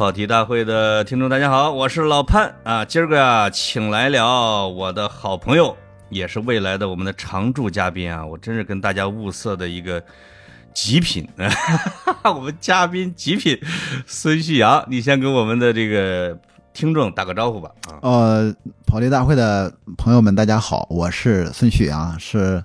[0.00, 2.82] 跑题大会的听众，大家好，我是老潘啊。
[2.82, 5.76] 今儿个呀，请来了我的好朋友，
[6.08, 8.24] 也是未来的我们的常驻嘉宾啊。
[8.24, 10.02] 我真是跟大家物色的一个
[10.72, 11.28] 极品
[12.22, 13.60] 啊， 我们嘉宾极品
[14.06, 16.34] 孙旭阳，你先跟我们的这个
[16.72, 18.00] 听众打个招呼吧啊。
[18.00, 18.54] 呃，
[18.86, 22.64] 跑题大会的朋友们，大家好，我是孙旭阳，是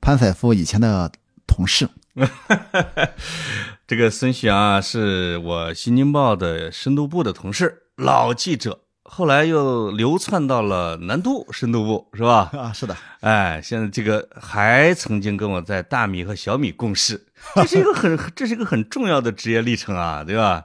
[0.00, 1.12] 潘采夫以前的
[1.46, 1.86] 同事。
[3.86, 12.50] 这个孙旭阳啊，是我新京报的深度部的同事，老记者，后来又流窜到了南都深度部，是吧？
[12.52, 20.64] 啊，是的，哎，现在这个还曾经跟我在大米和小米共事，这是一个很， 这是一个很重要的职业历程啊，对吧？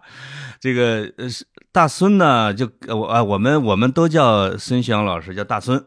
[0.60, 1.28] 这个呃，
[1.72, 5.84] 大孙呢，就我啊，我们我们都叫孙旭阳老师，叫大孙。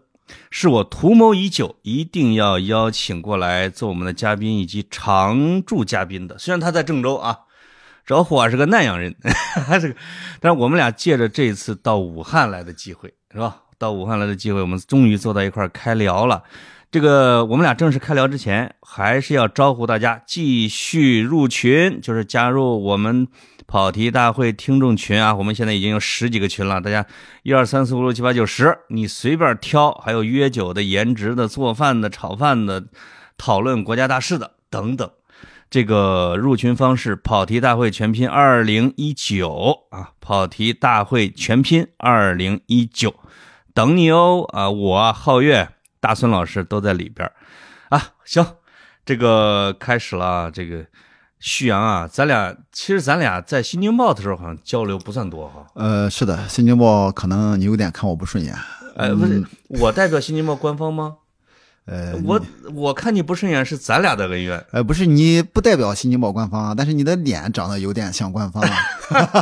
[0.51, 6.39] 是我图谋已久，一定要邀请过来做我们的嘉宾以及常驻嘉宾的。
[6.39, 7.39] 虽然他在郑州啊，
[8.07, 9.15] 招呼啊是个南阳人，
[9.81, 9.95] 这个，
[10.41, 13.63] 但是我们俩借着这次到武汉来的机会，是吧？
[13.79, 16.43] 到武汉来的机会，我们终于坐到一块开聊了。
[16.91, 23.29] 这个我们俩正式开聊之前，还是要招呼大家继续入群，就是加入我们。
[23.69, 27.05] 跑题大会听众群啊，我们现在已经有十几个群了，大家
[27.43, 32.87] 一二三四五六七八九十，你随便挑，还有约酒的、颜值的、做饭的、炒饭的、
[33.37, 35.11] 讨论国家大事的等等。
[35.69, 43.15] 这个入群方式：跑题大会全拼二零一九啊，跑题大会全拼二零一九，
[43.75, 44.71] 等你哦啊！
[44.71, 45.69] 我皓月、
[46.01, 47.31] 大孙老师都在里边
[47.91, 48.03] 啊。
[48.25, 48.47] 行，
[49.05, 50.87] 这个开始了，这个。
[51.41, 55.65] 旭阳啊，咱俩其实咱俩在《新京报》的时候好像交流不算多哈。
[55.75, 58.55] 呃，是的，《新京报》可能你有点看我不顺眼。
[58.97, 61.17] 呃，不是，我代表《新京报》官方吗？
[61.85, 62.41] 呃，我
[62.75, 64.63] 我看你不顺眼是咱俩的恩怨。
[64.73, 68.63] 呃，不是，你不代表《新京报》官方，但是你的脸长得有点像官方。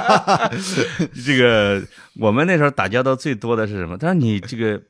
[1.24, 1.82] 这个
[2.20, 3.96] 我们那时候打交道最多的是什么？
[3.98, 4.80] 但是你这个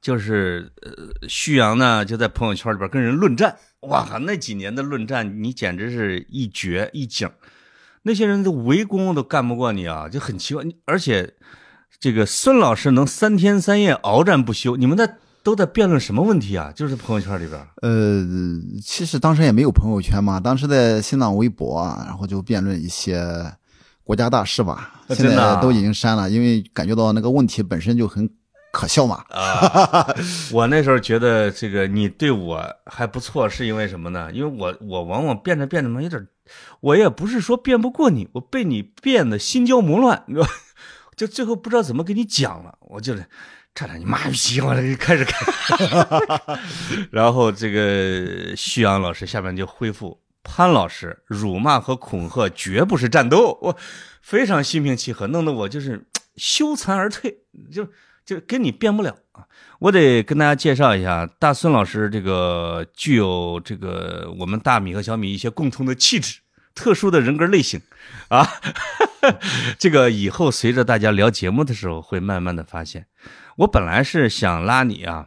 [0.00, 3.56] 就是呃，旭阳呢就在朋友圈里边跟人论战。
[3.88, 7.30] 哇，那几年的论战，你简直是一绝一景，
[8.02, 10.62] 那些人都围攻都干不过你啊，就很奇怪。
[10.84, 11.32] 而且，
[11.98, 16.70] 这个孙老师能三天三夜鏖战不休，你们在都在辩论什么问题啊？
[16.76, 17.58] 就是朋友圈里边。
[17.80, 18.22] 呃，
[18.82, 23.24] 其实当时也没有朋友圈嘛，当时在新浪微博，然后就辩论一些
[24.04, 25.00] 国家大事吧。
[25.08, 28.28] 现在都已经删了，因为感觉到那个问题本身就很。
[28.72, 29.24] 可笑吗？
[29.28, 30.06] 啊，
[30.52, 34.30] 我那时候觉得这个你对我还不错，是因为什么呢？
[34.32, 36.26] 因为我我往往变着变着嘛，有点，
[36.80, 40.46] 我也不是说变不过你，我被你变的心焦魔乱，你知道，
[41.16, 43.26] 就最后不知道怎么给你讲了，我就是
[43.74, 46.58] 差点你妈逼，我这开始看，
[47.10, 53.76] 然后这个旭阳老师下面就恢复潘老师辱骂和恐吓绝不是战斗，我
[54.22, 56.06] 非常心平气和，弄得我就是
[56.36, 57.38] 羞惭而退，
[57.72, 57.88] 就。
[58.30, 59.44] 就跟你变不了啊！
[59.80, 66.38] 我得跟大家介绍一下，大孙老师这个具有这个我们大米和小米一些共同的气质、
[66.72, 67.80] 特殊的人格类型
[68.28, 68.46] 啊。
[69.80, 73.04] 这个以后随着大家聊节目的时候，会慢慢的发现。
[73.56, 75.26] 我本来是想拉你啊，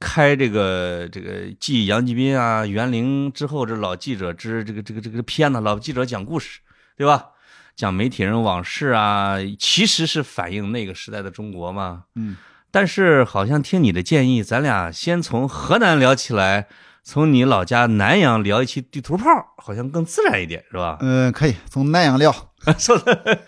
[0.00, 6.58] 开这个这个继杨继斌啊、袁凌之后，这老记者之这个这个这个片子，老记者讲故事，
[6.96, 7.26] 对吧？
[7.74, 12.04] 讲媒体人往事啊，其实是反映那个时代的中国嘛。
[12.14, 12.36] 嗯，
[12.70, 16.68] 但是好像听你的建议，咱俩先从河南聊起来，
[17.02, 19.24] 从你老家南阳聊一期地图炮，
[19.56, 20.98] 好像更自然一点，是吧？
[21.00, 22.32] 嗯，可以从南阳聊。
[22.78, 23.42] 说的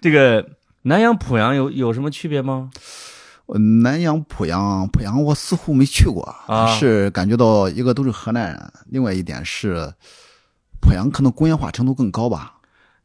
[0.00, 0.50] 这个
[0.82, 2.70] 南阳濮阳有有什么区别吗？
[3.82, 6.34] 南阳濮阳，濮阳我似乎没去过，
[6.78, 9.92] 是感觉到一个都是河南人，另外一点是
[10.80, 12.54] 濮阳可能工业化程度更高吧。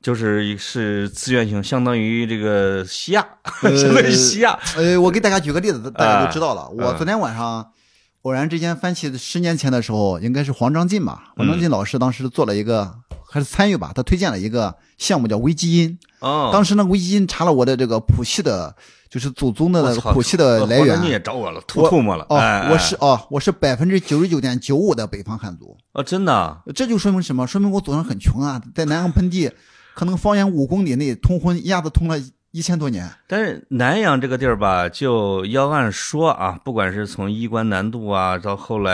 [0.07, 3.27] 就是是自愿性，相当于这个西亚，
[3.75, 4.57] 相当于西亚。
[4.77, 6.69] 呃，我给大家举个例子，大家就知道了。
[6.69, 7.73] 我昨天晚上
[8.21, 11.33] 偶然之间翻起十年前的时候，应该是黄章进吧？
[11.35, 12.89] 黄章进老师当时做了一个，
[13.29, 13.91] 还是参与吧？
[13.93, 15.99] 他推荐了一个项目叫微基因。
[16.21, 16.51] 哦。
[16.53, 18.73] 当时呢，微基因查了我的这个谱系的，
[19.09, 21.01] 就是祖宗的谱系的来源。
[21.01, 22.25] 你也找我了，吐吐沫了。
[22.29, 22.37] 哦，
[22.71, 25.75] 我是哦，我是百分之九十九点九五的北方汉族。
[25.91, 26.61] 哦，真的？
[26.73, 27.45] 这就说明什么？
[27.45, 29.51] 说明我祖上很穷啊，在南阳盆地。
[29.97, 32.19] 可能方圆五公里内通婚一下子通了
[32.51, 38.93] 一千多年，但是南阳这个地儿吧，就要按说啊，不管是从衣冠南渡啊，到后来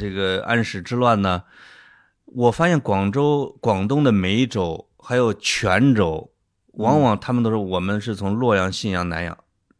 [0.00, 1.44] 这个安史之乱呢，
[2.24, 6.32] 我发现广州、广东的梅州还有泉州，
[6.72, 9.38] 往往他们都是我们是从洛阳、信阳、南阳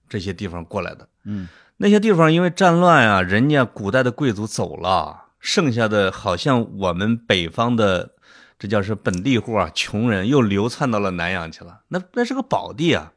[0.09, 1.09] 这些地方过来的。
[1.25, 8.13] 嗯，那些地方因为战乱啊，人家古代的贵族走了，剩下的好像我们北方的。
[8.61, 11.81] 这叫是本地户啊，穷人又流窜到了南阳去了。
[11.89, 13.13] 那那是个宝地啊！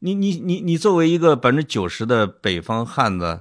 [0.00, 3.40] 你你你你作为一个百分之九十的北方汉子，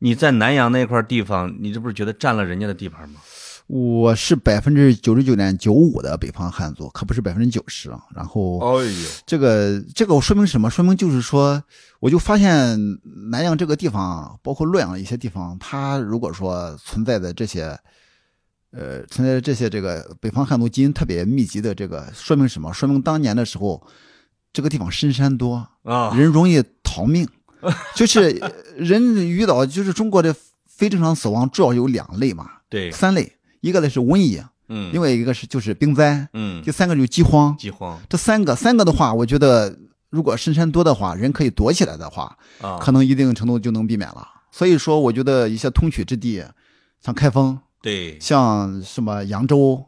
[0.00, 3.20] 你在南阳那块地方，你这不是觉得占了人家的地盘吗？
[3.66, 8.00] 我是百分之九十九点九五的北方汉族，可不是百分之九十啊。
[8.14, 10.70] 然后，哎呦，这个这个说明什么？
[10.70, 11.62] 说明就是说，
[12.00, 12.78] 我就发现
[13.30, 17.78] 南阳这个地方，包括洛阳一些地方，它如果说存在的这些，
[18.70, 22.72] 呃，存在的这些这个北方汉族基因特别密集的这个，说明什么？
[22.72, 23.82] 说明当年的时候，
[24.52, 27.26] 这个地方深山多啊，人容易逃命，
[27.94, 28.40] 就是
[28.76, 30.34] 人遇到就是中国的
[30.66, 33.32] 非正常死亡主要有两类嘛，对，三类。
[33.60, 39.76] 一个呢是瘟疫，嗯，另外一个是就是冰灾，嗯，第三个就是饥荒，饥荒，这三个三个的话，我觉得
[40.10, 44.28] 如果深山多的话，人可以躲起来的话，啊，可能一定程度就能避免了。
[44.52, 46.44] 所以说，我觉得一些通衢之地，
[47.00, 49.86] 像开封，对，像什么扬州，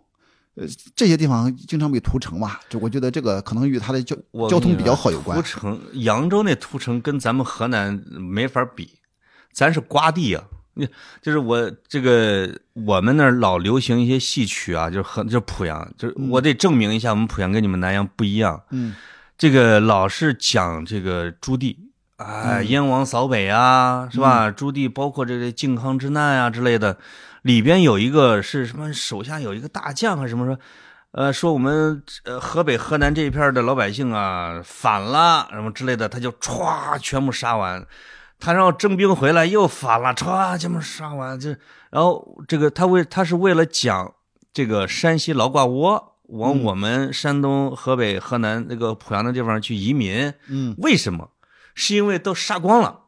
[0.54, 0.64] 呃，
[0.94, 4.16] 这些地方经常被屠城嘛，就我觉得这个可能与它的交
[4.48, 5.36] 交通比较好有关。
[5.36, 8.98] 屠城，扬州那屠城跟咱们河南没法比，
[9.52, 10.44] 咱是瓜地啊。
[11.20, 18.62] 就是我这个，我们那儿老流行一些戏曲啊，就是很就是濮阳，就是我得证明一下，我们濮阳跟你们南阳不一样。
[18.70, 18.94] 嗯，
[19.36, 21.76] 这个老是讲这个朱棣，
[22.16, 24.50] 哎，燕王扫北啊，是吧？
[24.50, 26.96] 朱棣包括这个靖康之难啊之类的，
[27.42, 28.92] 里边有一个是什么？
[28.92, 30.58] 手下有一个大将还是什么说？
[31.12, 37.86] 呃，说我们呃河北河南这一片的老百姓啊反了什么之类的，他就歘全部杀完。
[38.38, 41.50] 他让征兵回来又反了，歘，全部杀完就，
[41.90, 44.14] 然后这个他为他是为了讲
[44.52, 51.30] 这个山西老挂窝往我们山东、河北、河南那个濮阳的地方去移民，嗯，为什么？
[51.74, 53.00] 是因为都杀光了，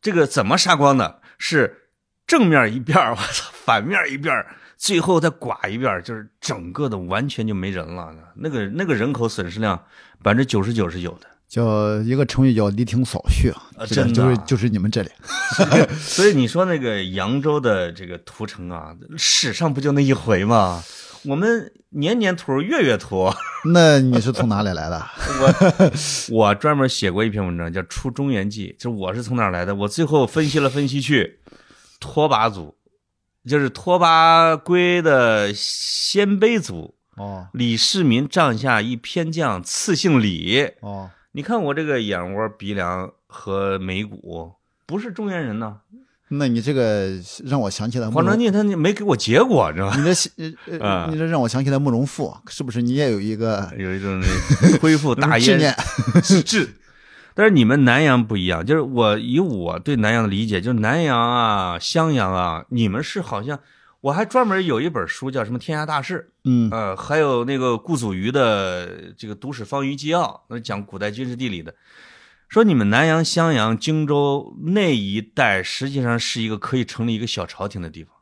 [0.00, 1.20] 这个怎么杀光的？
[1.38, 1.85] 是
[2.26, 4.34] 正面一遍，我操，反面一遍，
[4.76, 9.80] 最后再刮一遍，就是整个的完全就没人了，那个那个人口损失量
[10.22, 11.26] 百分之九十九是有的。
[11.48, 13.54] 叫一个成语叫“犁庭扫穴”，
[13.86, 15.08] 真的就是就是你们这里。
[15.96, 20.82] 所以你说那个扬州的这个屠城啊，史上不就那一回吗？
[21.22, 23.32] 我们年年屠，月月屠。
[23.72, 25.06] 那你是从哪里来的？
[25.40, 25.92] 我
[26.30, 29.72] 我专门写过一篇文章，叫《出中原记》，就我是从哪来的？
[29.72, 31.38] 我最后分析了分析去，
[32.00, 32.74] 拓跋族，
[33.46, 36.94] 就是拓跋圭的鲜卑族。
[37.16, 40.70] 哦，李世民帐下一偏将，赐姓李。
[40.80, 41.10] 哦。
[41.32, 44.52] 你看我这个眼窝、鼻梁和眉骨，
[44.86, 45.78] 不是中原人呢。
[46.28, 47.10] 那你这个
[47.44, 49.96] 让我想起来黄长进，他没给我结果，你知道吧？
[49.96, 52.82] 你这呃， 你这让我想起来慕容复，是不是？
[52.82, 54.20] 你也有一个有一种
[54.80, 55.74] 恢复大 志念
[56.44, 56.68] 志。
[57.36, 63.60] 但是你们南阳不一样，就是我以我对南阳的理解，就是南阳啊、襄阳啊，你们是好像。
[64.02, 71.74] 我还专门有一本书叫什么《天下大事》，嗯，呃，还有那个顾祖瑜的这个《读史方舆纪要》，那讲古代军事地理的，
[72.48, 78.12] 说你们南阳、襄阳、荆州那一带实际上是一个可以成立一个小朝廷的地方。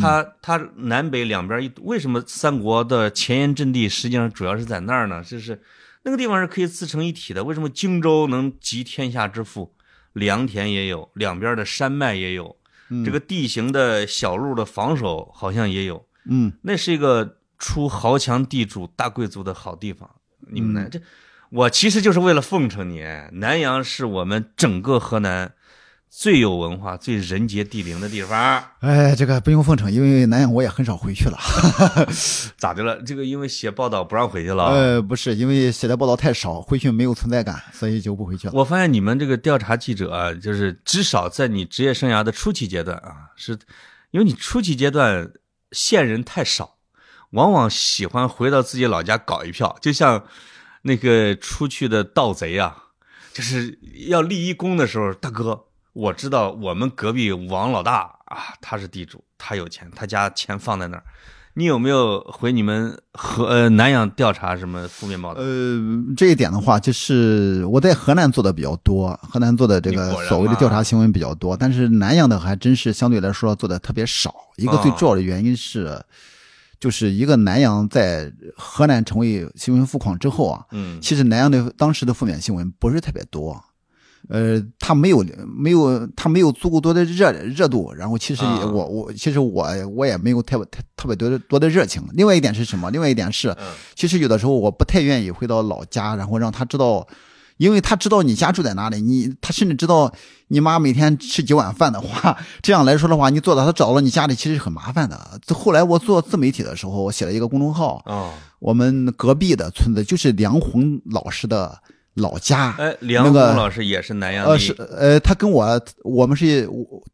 [0.00, 5.24] 它它南北两边一，为什么三国的前沿阵地实际上主要是在那儿呢？
[5.24, 5.60] 就是
[6.04, 7.42] 那个地方是可以自成一体的。
[7.44, 9.74] 为什么荆州能集天下之富？
[10.12, 12.56] 良田也有，两边的山脉也有。
[13.04, 20.08] 这个地形的小路的防守好像也有，嗯，那是一个出豪强地主大贵族的好地方。
[20.38, 20.88] 你们呢？
[20.88, 21.00] 这
[21.50, 23.02] 我其实就是为了奉承你。
[23.32, 25.54] 南阳是我们整个河南
[26.16, 28.64] 最有文化、最人杰地灵的地方。
[28.78, 31.36] 哎，这个不用奉承，因为南阳我也很少回去了。
[32.56, 33.02] 咋的了？
[33.02, 34.66] 这个因为写报道不让回去了？
[34.66, 38.52] 呃，不是，因为写的报道太少，回去没有存在感，所以就不回去了。
[38.54, 43.58] 我发现你们这个调查记者啊，就是至少在你职业生涯的初期阶段啊，是
[44.12, 45.32] 因为你初期阶段
[45.72, 46.76] 线人太少，
[47.30, 50.24] 往往喜欢回到自己老家搞一票，就像
[50.82, 52.84] 那个出去的盗贼啊，
[53.32, 55.64] 就是要立一功的时候，大哥。
[55.94, 61.04] 我知道我们隔壁王老大啊，他是地主，他有钱，他家钱放在那儿。
[61.56, 65.40] 你有没有回你们河呃南阳调查什么负面报道？
[65.40, 65.80] 呃，
[66.16, 74.34] 这一点的话，就是我在河南做的比较多，河南做的这个所谓的调查新闻比较多，但是南阳的还真是相对来说做的特别少。
[74.56, 76.04] 一个最重要的原因是，
[76.80, 83.62] 就是一个南阳在河南成为新闻富矿之后啊，嗯，其实南阳的当时的负面新闻不是特别多。
[84.28, 92.02] 呃，他没有没有他没有足够多的热热度，然后其实也我我其实我我也没有特别特特别多的多的热情。
[92.12, 92.90] 另外一点是什么？
[92.90, 93.54] 另外一点是，
[93.94, 97.06] 其实有的时候我不太愿意回到老家，然后让他知道
[97.58, 100.12] 因为他知道你家住在哪里，你他甚至知道
[100.48, 105.38] 你妈每天吃几碗饭的话，这样来说的话，你做到他找到你家里其实很麻烦的。
[105.54, 111.78] 后来我做自媒体的时候，我写了一个公众号，哦，我们隔壁的村子就是梁红老师的
[112.14, 116.68] 老家，哎，梁红老师也是南阳呃是呃，他跟我我们是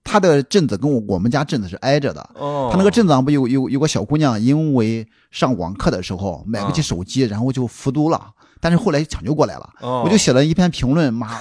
[0.05, 8.31] 他的镇子跟我我们家镇子是挨着的，哦，他那个镇子上不有有有个小姑娘，因为上网课的时候买不起手机，然后就服毒了。
[8.61, 11.41] 但是后来抢救过来了，我就写了一篇评论，妈，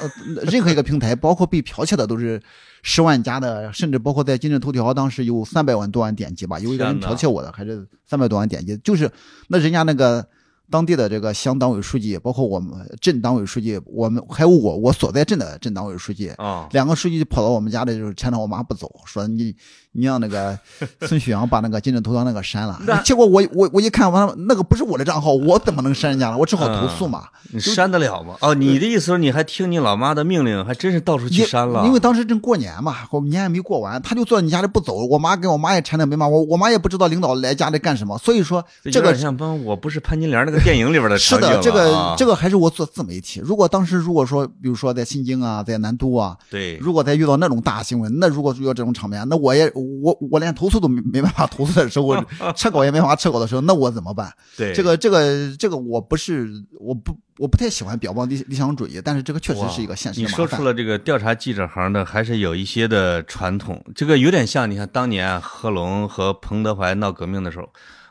[0.50, 2.42] 任何一个平台，包括被剽窃的都是
[2.82, 9.12] 十万加的，甚至包括在今日头条，当时有三百万多万点击吧，有一个人剽窃我的，还是三百多万点击，就是
[9.50, 10.26] 那人家那个。
[10.70, 19.56] 当地的这个乡党委书记，包括我们镇党委书记，我们还有我我所在镇的镇党委书记，啊，两个书记就跑到我们家里，就是缠着我妈不走，说你
[19.94, 20.58] 你让那个
[21.02, 22.80] 孙旭阳把那个今日头条那个删了。
[23.04, 26.38] 结果我我我一看完，那个不是我的账号，我怎么能删人家了？
[26.38, 27.28] 我只好投诉嘛。
[27.52, 28.36] 你删得了吗？
[28.42, 31.86] 哦，你的意思是你还听你老妈的命令，还真是到处去删了？
[31.86, 35.06] 因为当时正过年嘛，我年还没过完，他就坐你家里不走。
[35.06, 41.18] 我妈跟我妈也缠着没嘛，我我妈也不知道领导来家里干什么，所以说这个像帮我不是潘金莲那个 电影里边的。
[41.18, 43.40] 是的，这个这个还是我做自媒体。
[43.44, 52.16] 如果当时如果说，比如说在新京啊，在南都啊，对，如果再遇到那种大新闻，那如果遇到这种场面，那我也我我连投诉都没没办法投诉的时候，
[52.56, 54.32] 撤稿也没法撤稿的时候，那我怎么办？
[54.58, 56.50] 对，这个这个这个我不是
[56.80, 60.20] 我不我不太喜欢表报理理想主义，但是这个确实是一个现实。
[60.22, 67.68] 你说出了这个调查记者行的还是有一些的传统，这个有点像你看当年贺龙和彭德怀闹革命的时候。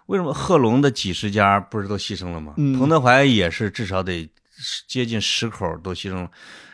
[0.09, 2.55] 为什么贺龙的几十家不是都牺牲了吗？
[2.57, 4.29] 彭德怀也是至少得
[4.87, 6.31] 接近十口都牺牲了。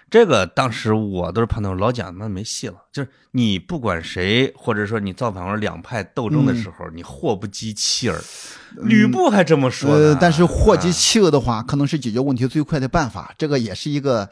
[0.09, 2.77] 这个当时我都是判断老蒋那没戏了。
[2.93, 8.23] 就是你不管谁，或者说你造反或者两派斗争的时候，你祸不及妻儿。
[8.83, 9.93] 吕布还这么说。
[9.93, 13.35] 呃，但是祸及妻儿的话，可能是解决问题最快的办法。
[13.37, 14.29] 这个也是一个。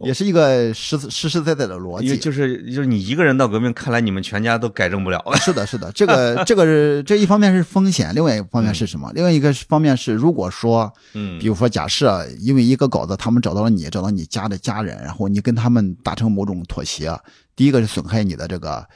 [0.00, 5.22] 也是一个实实实在在的逻辑，就是就是你一个人闹革命，看来你们全家都改正不了。
[5.36, 9.12] 是的，是的，这个这个是这一方面是风险，另外一个方面是什么？
[9.14, 17.16] 另外一个方面是，如果说，嗯，比如说假设因为一个稿子，他们找到了你，找到你家的家人，然后你跟他们达成某种妥协，
[17.54, 18.86] 第一个是损害你的这个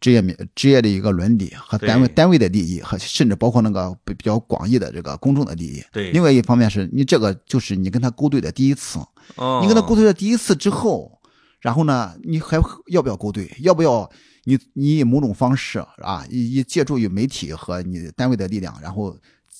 [0.00, 0.22] 职业
[0.54, 5.82] 职业的一个伦理和单位单位的利益，和甚至包括那个比较广义的这个公众的利益。
[5.92, 8.98] 对，另外一方面是你这个就是你跟他勾兑的第一次。
[9.36, 11.20] 哦，你跟他勾兑的第一次之后，
[11.60, 13.52] 然后呢，你还要不要勾兑？
[13.60, 14.08] 要不要
[14.44, 19.14] 你你以某种方式啊，以以借助于媒体和你单位的力量，然后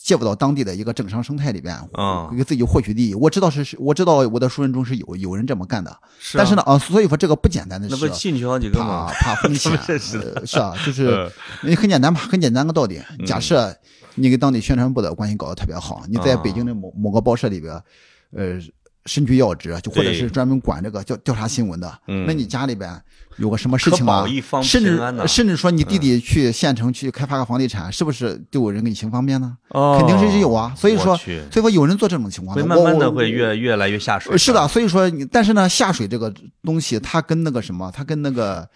[0.09, 3.15] 介入到当地的一个政商生态里边，啊，给自己获取利益？
[3.15, 6.39] 我知道是，我知道我的熟人中是有有人这么干的，是。
[6.39, 9.13] 但是呢，啊，所以说这个不简单的事，那不进去好几个吗？
[9.13, 11.31] 怕怕风 险，是是啊，就是
[11.63, 12.99] 你很简单嘛，很简单个道理。
[13.27, 13.77] 假设
[14.15, 17.75] 你跟当地宣传部的关系搞得特别好，你在北京的某某个报社里边，
[18.35, 18.59] 呃。
[19.09, 22.89] 身居要职，就或者是专门管这个调调查新闻的，那你家里边
[23.39, 24.25] 有个什么事情啊？
[24.63, 29.57] 甚至甚至说你弟弟去县城去开发个房地产，是不是就有人给你行方便呢？
[29.99, 30.73] 肯定是有啊。
[30.77, 34.37] 所以说，所以说有人做这种情况，会慢慢的会越越来越下水。
[34.37, 38.69] 是的，所以说，但是呢，下水这个东西，它跟那个什么，它跟那个。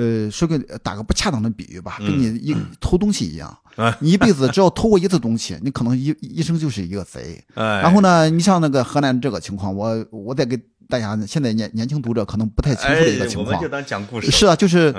[0.00, 3.54] 呃，说个打个不恰当的比喻吧，跟你一偷东西一样，
[3.98, 7.44] 你一辈子只要偷过一次东西，你可能一一生就是一个贼。
[7.54, 14.30] 然后呢，你像那个河南这个情况，我我再给大家现在年年轻读者可能不太清楚的一个情况，我们就当讲故事。
[14.30, 14.94] 是啊，就是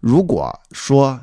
[0.00, 1.20] 如果说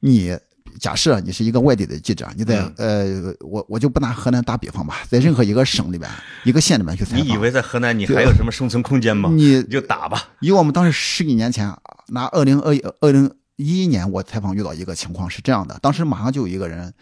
[0.00, 0.36] 你。
[0.78, 6.10] 假设你是一个外地的记者，你在呃，我我就不拿河南打比方吧，在任何一个省里边、
[6.44, 9.30] 一个县里面去采访，你以为在河南你还有什么生存空间吗？
[9.32, 10.28] 你就打吧。
[10.40, 11.72] 以我们当时十几年前
[12.08, 16.92] 拿二零二二零一一年，我采访遇到一个情况是这样的，当时马上就有一个人，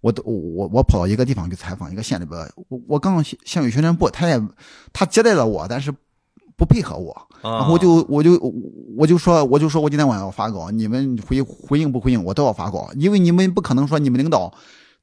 [0.00, 4.40] 我都我我跑到一个地方去采访一个县里边，我我刚县委宣传部，他也
[4.92, 5.92] 他接待了我，但是。
[6.56, 8.38] 不配合我，然后我就我就
[8.96, 14.52] 我就说我就说我今天晚上要发稿，你们回回应不回应我都要发稿，因为你们不可能说你们领导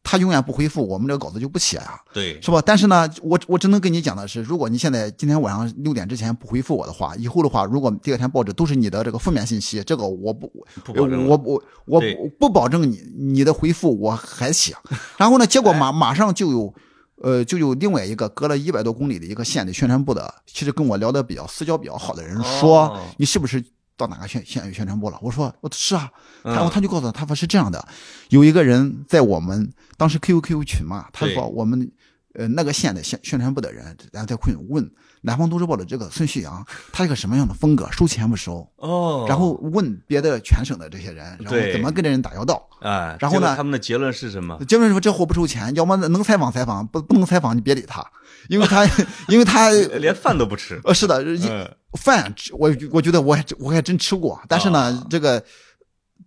[0.01, 2.61] 他永远不回复，我们这个稿子就不写啊，对，是吧？
[2.65, 10.51] 但是呢，我我只能跟你讲的是，如果你现在今天晚上六点之前不回复我的话，以后的话，如果第二天报纸都是你的这个负面信息，这个我不
[10.95, 12.01] 我我我
[12.39, 14.73] 不保证你你的回复我还写，
[15.17, 16.73] 然后呢，结果马马上就有。
[17.21, 23.63] 呃，就有另外一个隔了一百多公里的一个县的宣传部的，其实跟我聊的比较私交比较好的人说，你是不是
[23.97, 25.19] 到哪个县县宣传部了？
[25.21, 26.09] 我说我是啊，
[26.43, 27.85] 然后他就告诉我，他说是这样的，
[28.29, 31.91] 有一个人在我们当时 QQ 群嘛，他说我们
[32.33, 34.89] 呃那个县的宣宣传部的人，然后在群问
[35.21, 38.67] 南方都市报的这个孙旭阳，他是个什么样的风格，收钱不收？
[38.77, 42.67] 哦，然后问别的全省的这些人，然后怎么跟这人打交道？
[42.81, 44.57] 哎，然后呢他们的结论是什么？
[44.65, 48.05] 结论说这货不收钱，要么能采访采访，不不能采访你别理他，
[48.47, 48.85] 因为他
[49.27, 50.79] 因为他连饭都不吃。
[50.83, 55.43] 呃是的，一嗯饭吃我我觉得我还真我还真吃过，但是呢，啊这个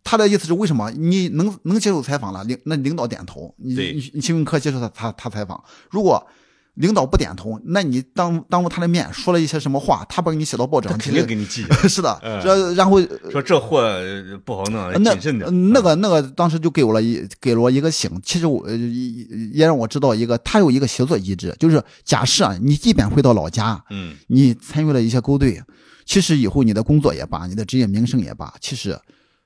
[0.04, 6.26] 他的意思是为什么你能能接受采访了，领那领导点头，你你你新闻科接受他他他采访，如果
[6.74, 11.64] 领导不点头，那你当当着他的面说了一些什么话，他把你写到报纸上，肯定给你记。
[11.86, 12.98] 是的，嗯这然后
[13.30, 15.72] 说这货呃不好弄，那谨慎点。
[15.72, 25.62] 那个那个当时就给我了一给了我一个醒，其实我呃也也让我知道一个，他有一个协作机制，就是假设啊你即便回到老家，嗯，你参与了一些勾兑，
[26.06, 28.98] 其实以后你的工作也罢，你的职业名声也罢，其实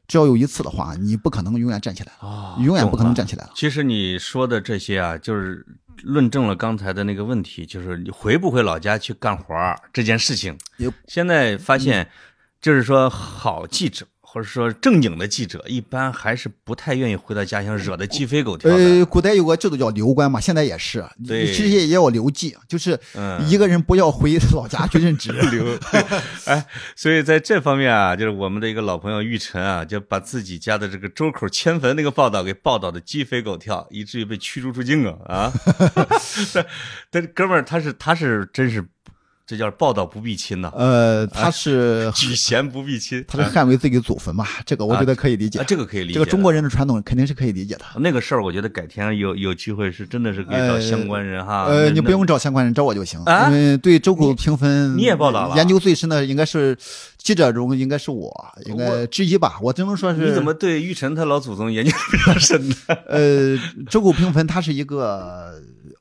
[0.07, 3.51] 只要有一次的话，你不可能永远站起来了，啊永远不可能站起来了。
[3.57, 5.67] 其实你说的这些啊，就是
[6.03, 9.55] 论证了刚才的那个问题，就是你回不回老家去干活
[9.93, 10.57] 这件事情。
[11.07, 12.11] 现在发现，
[12.61, 18.77] 就是说好记者或者说正经的记者，一般还是不太愿意回到家乡，惹得鸡飞狗跳的。
[18.77, 25.33] 呃，古代有个制度叫留官嘛，现在也是，对其实也也要留记，就是嗯一个人不要回老家 去任职。
[25.33, 25.65] 留，
[26.45, 35.53] 哎，所以在这方面啊，就是我们的一个老朋友玉晨啊，就把自己家的这个周口迁坟那个报道给报道的鸡飞狗跳，以至于被驱逐出境啊啊！
[36.53, 36.67] 但
[37.11, 38.87] 但是哥们儿他是他是真是，
[39.47, 45.65] 这叫报道不避亲呐、呃，他是 举贤不避亲，他是捍卫自己祖坟嘛，这个我觉得可以理解啊，。
[45.67, 46.15] 这个可以理解。
[46.15, 47.85] 这个中国人的传统肯定是可以理解的。
[48.01, 51.67] 那个事儿，我觉得改天有有机会是真的是可以找相关人哈。
[51.67, 53.21] 呃，那你不用找相关人，找我就行。
[53.21, 56.77] 啊因为对周口评分，你也报道了研究最深的应该是
[57.17, 58.29] 记者中，应该是我，
[58.67, 59.59] 应该之一吧。
[59.63, 62.75] 我只能说是你怎么对玉晨他老祖宗研究比较深呢？
[63.07, 63.57] 呃，
[63.89, 65.53] 周口评分它是一个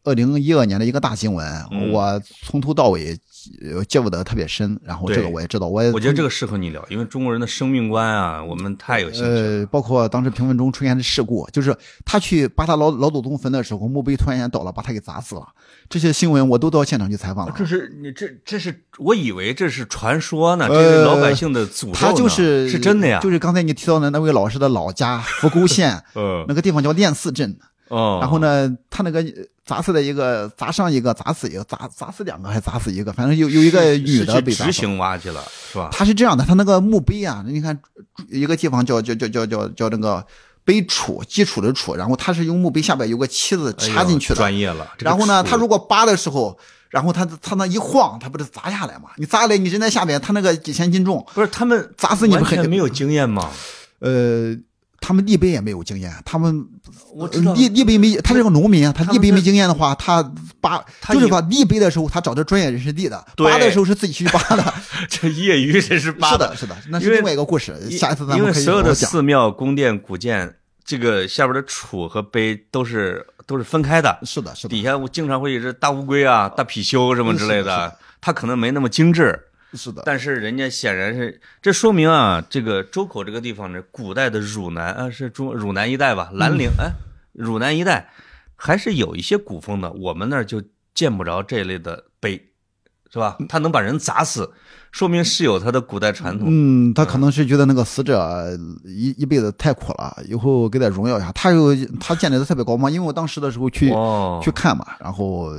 [0.03, 3.15] 二零一二年的一个大新闻，嗯我从头到尾
[3.61, 9.59] 呃介入的特别深，然后这个我也知道，我也我觉得这个适合你聊，因为中国人的生命观啊，我们太有兴趣了。
[9.59, 11.75] 呃，包括当时评分中出现的事故，就是
[12.05, 15.47] 他去扒他老老祖宗坟的时候，墓碑突然间倒了，把他给砸死了。
[15.89, 17.53] 这些新闻我都到现场去采访了。
[17.55, 21.93] 这是你这这是我以为这是传说呢，这呃是老百姓的诅咒呢。
[21.93, 27.57] 他就是是真的呀，就是刚才你提到的那位老师的老家福沟县呃 那个地方叫练寺镇，
[27.89, 29.23] 哦，然后呢，他那个
[29.65, 34.71] 砸死了一个，砸伤一个，砸死一个，砸砸死两个还砸死一个，反正有有一个女的被砸死了。
[34.71, 35.89] 行挖去了，是吧？
[35.91, 37.77] 他是这样的，他那个墓碑啊，你看
[38.29, 40.25] 一个地方叫叫叫叫叫叫那个
[40.63, 44.87] 碑杵，基础的础，然后他是用墓碑下边有个旗子插进去的，专业了。
[44.97, 46.57] 这个然后呢，他如果扒的时候，
[46.89, 49.09] 然后他他那一晃，他不是砸下来嘛？
[49.17, 53.51] 你砸下来，你人在下边，他那个几千斤重，不是他们砸死你们很完全没有经验吗？
[53.99, 54.55] 呃，
[55.05, 56.65] 他们立碑也没有经验，他们
[57.13, 60.23] 我立立碑没，他是个农民啊，他立碑没经验的话，他
[60.59, 64.73] 扒就是把立碑的时候，他找的专业人士立的，扒的时候是自己去扒的，
[65.07, 68.81] 这业余人士扒是的，是的，那是另外一个故事，下一次咱们可以因为所有。
[68.81, 79.39] 的寺庙、宫殿、古建，这个下边的杵和碑都是都是分开的，是的，是的，底下我经常会有只大乌龟啊、大貔貅什么之类的是的，它可能没那么精致，
[79.75, 86.91] 是的，但是人家显然是，这说明啊，这个周口这个地方呢，古代的汝南啊，是中汝南一带吧，兰陵，哎，
[87.33, 88.09] 汝南一带
[88.55, 92.53] 还是有一些古风的，我们那儿就见不着这类的碑，
[93.15, 93.37] 是吧？
[93.47, 94.51] 他能把人砸死，
[94.91, 96.49] 说明是有他的古代传统。
[96.51, 98.45] 嗯，他可能是觉得那个死者
[98.83, 101.31] 一一辈子太苦了，以后给他荣耀一下。
[101.31, 105.53] 他有他建立的特别高嘛，因为我当时的时候去哦去看嘛，然后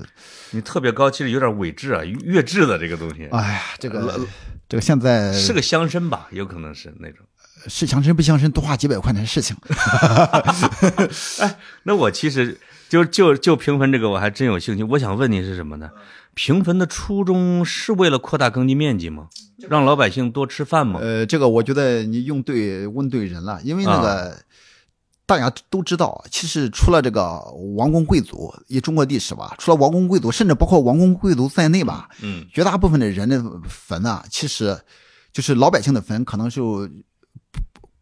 [0.51, 4.21] 你特别高，其实有点伪制啊，越制的这个东西，哎呀，这个
[4.69, 6.29] 这个现在是个乡绅吧？
[6.33, 7.25] 有可能是那种。
[7.69, 9.57] 是强身不强身，多花几百块钱的事情。
[11.41, 12.57] 哎那我其实
[12.89, 14.85] 就就就评分这个，我还真有兴趣。
[14.85, 15.91] 我想问你是什么呢？
[16.37, 19.29] 评分的初衷是为了扩大耕地面积吗？
[19.71, 21.01] 让老百姓多吃饭吗？
[21.03, 24.37] 呃，这个我觉得你用对问对人了，因为那个、
[25.25, 27.41] 大家都知道，其实除了这个
[27.75, 34.79] 王公贵族，以中国历史吧，除了王公贵族，甚至包括王公贵族在内吧，嗯，绝大部分的人的坟啊、其实
[35.33, 36.87] 就是老百姓的坟，可能就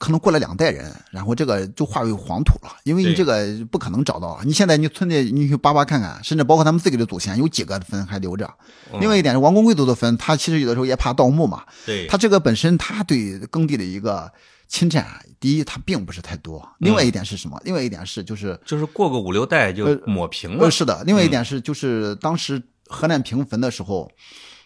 [0.05, 4.38] 可能过了两代人，然后这个就化为黄土了，因为你这个不可能找到。
[4.45, 8.45] 你现在你村里你去扒扒看看，甚至包括他们自己的祖先，有几个坟还留着。
[8.93, 14.31] 嗯另外一点是，王公贵族的坟，他其实有的时候也怕盗墓嘛，对，他这个本身他对耕地的一个
[14.69, 15.07] 侵占，
[15.40, 17.59] 第一他并不是太多，另外一点是什么？
[17.64, 20.71] 另外一点是就是就是过个五六代就抹平了呃，。
[20.71, 24.11] 是的，另外一点是，就是当时河南平坟的时候，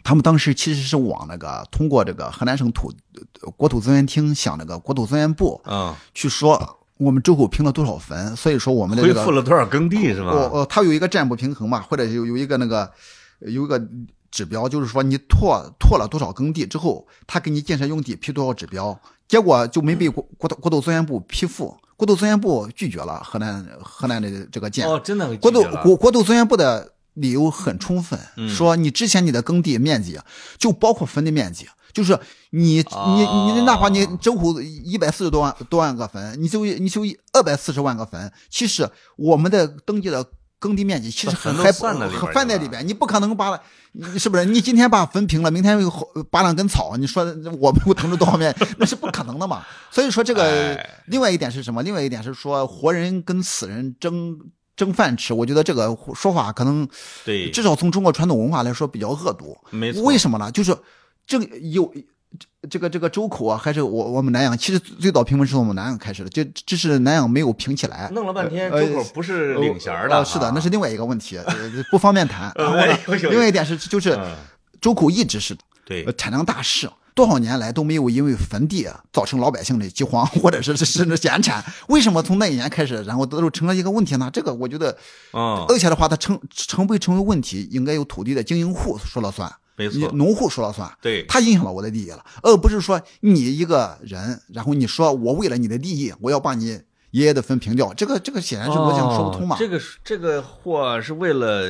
[0.08, 2.90] 他们当时其实是往那个通过这个河南省土
[3.42, 10.30] 呃国土资源厅向那个国土资源部嗯，去说，我们周口平了多少坟，所以说我们的这恢复了多少耕地是吧？
[10.32, 12.90] 我呃，它有一个占不平衡嘛，或者有有一个那个
[13.40, 13.78] 有一个
[14.30, 24.88] 指标，就是说你拓拓了多少耕地之后，他给你建设用地批多少指标，结果就没被国国土国土资源部批复，国土资源部拒绝了河南河南的这个建。
[24.88, 30.18] 哦，真的国土国国土资源部的理由很充分，嗯说你之前你的耕地面积
[30.58, 32.18] 就包括坟的面积，就是
[32.50, 37.02] 你你哦你哪怕你周口一百四十多万多万个坟，你就你就
[37.32, 40.24] 二百四十万个坟，其实我们的登记的
[40.58, 43.60] 耕地面积其实把坟都还算在里边还放在里边，你不可能把
[43.92, 44.44] 你是不是？
[44.44, 45.90] 你今天把坟平了，明天又
[46.30, 47.24] 拔两根草，你说
[47.60, 49.64] 我们又腾出多少面， 那是不可能的嘛。
[49.90, 51.82] 所以说这个哎另外一点是什么？
[51.82, 54.36] 另外一点是说活人跟死人争
[54.78, 56.88] 争饭吃，我觉得这个说法可能
[57.24, 59.58] 对，至少从中国传统文化来说比较恶毒。
[59.70, 60.02] 没错。
[60.04, 60.50] 为什么呢？
[60.52, 60.74] 就是
[61.26, 61.92] 这个有
[62.70, 68.08] 这个这个周口啊，还是我我们南阳，其实最早评分是从我们南阳开始的，这这是南阳没有评起来。
[68.12, 71.54] 弄了半天，呃周口不是领衔的是的，那是另外一个问题，呃
[71.90, 72.52] 不方便谈。
[73.30, 74.36] 另外一点是，就是嗯
[74.80, 76.88] 周口一直是对呃产量大市，
[77.18, 81.64] 多少年来都没有因为坟地啊造成老百姓的饥荒或者是是甚至减产。
[81.88, 84.30] 为什么从那一年开始，然后都成了一个问题呢？
[84.32, 84.96] 这个我觉得，
[85.32, 90.88] 嗯，而且的话，它成成不成为问题，应该由土地的经营户说了算，没错，农户说了算。
[91.02, 99.56] 对，它影响了我的利益了，而不是说你一个人，然后你说我为了你的利益，我要把你爷爷的坟平掉，这个这个显然是逻辑上说不通嘛。
[99.56, 101.66] 哦这个这个货是为了，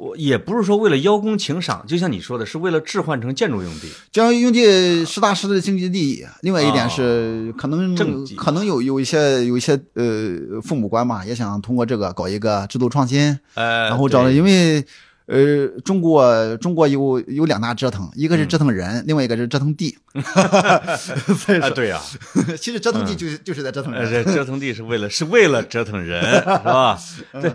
[0.00, 3.88] 我也不是说为了邀功请赏，就像你说的，是为了置换成建筑用地。
[4.10, 6.24] 建筑用地实打实的经济利益。
[6.40, 14.84] 另外一点是，可能哦可能有有一些有一些呃父母官嘛，也想通过这个搞一个制度创新，呃，然后找了，因为。
[15.26, 19.96] 呃，中国中国有有两大折腾，一个是折腾人，另外一个是折腾地。
[21.38, 22.00] 所以啊，说，对呀，
[22.58, 24.24] 其实折腾地就是、就是在折腾呃，人。
[24.24, 26.98] 这折腾地是为了是为了折腾人，是吧？
[27.30, 27.54] 嗯对，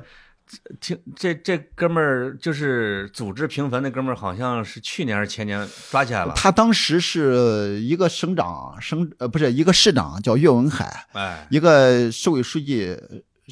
[0.80, 6.34] 听这这哥们儿就是组织平坟那哥们儿，好像是去年还是前年抓起来了。
[6.36, 12.96] 他当时是一个省长，省呃不是一个市长叫岳文海，哎，一个市委书记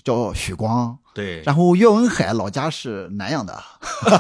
[0.04, 3.62] 叫许光，对，然后岳文海老家是南阳的，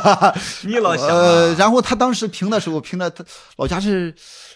[0.66, 3.24] 你老想呃，啊，然后他当时评的时候评的他
[3.58, 4.14] 老家是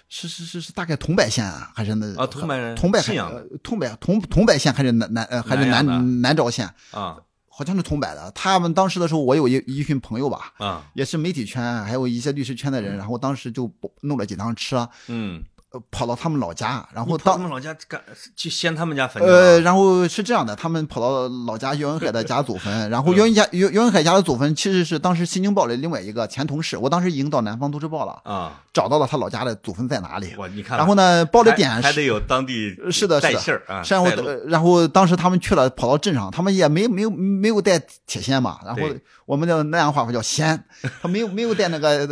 [0.09, 3.15] 是是是是大概桐柏县啊，还是那啊桐柏人桐柏信
[3.63, 7.17] 桐柏桐桐柏县还是南南呃还是南南南诏县，啊
[7.57, 8.31] 好像是桐柏的。
[8.35, 13.67] 他们当时的时候，我有一一群朋友吧，啊，也是媒体圈还有一些律师圈的人，然后当时就
[14.01, 15.56] 弄了几趟车，嗯，呃
[15.91, 18.01] 跑到他们老家，然后到他们老家干
[18.35, 30.33] 去掀他们家坟去呃，然后是这样的，他们跑到老家袁文海的家祖坟， 然后袁文家袁袁文海家的祖坟其实是当时《新京报》的另外一个前同事，我当时已经到南方都市报了，啊，找到了他老家的祖坟在哪里。
[30.37, 33.21] 哇你看，然后呢，报的点是还还得有当地是的，是的。
[33.21, 38.81] 带信儿啊，然后呃然后当时他们去了，跑到镇上，他们也没没有没有带铁锨嘛，然后
[39.25, 40.57] 我们的南阳话叫锨，
[41.01, 42.07] 他没有没有带那个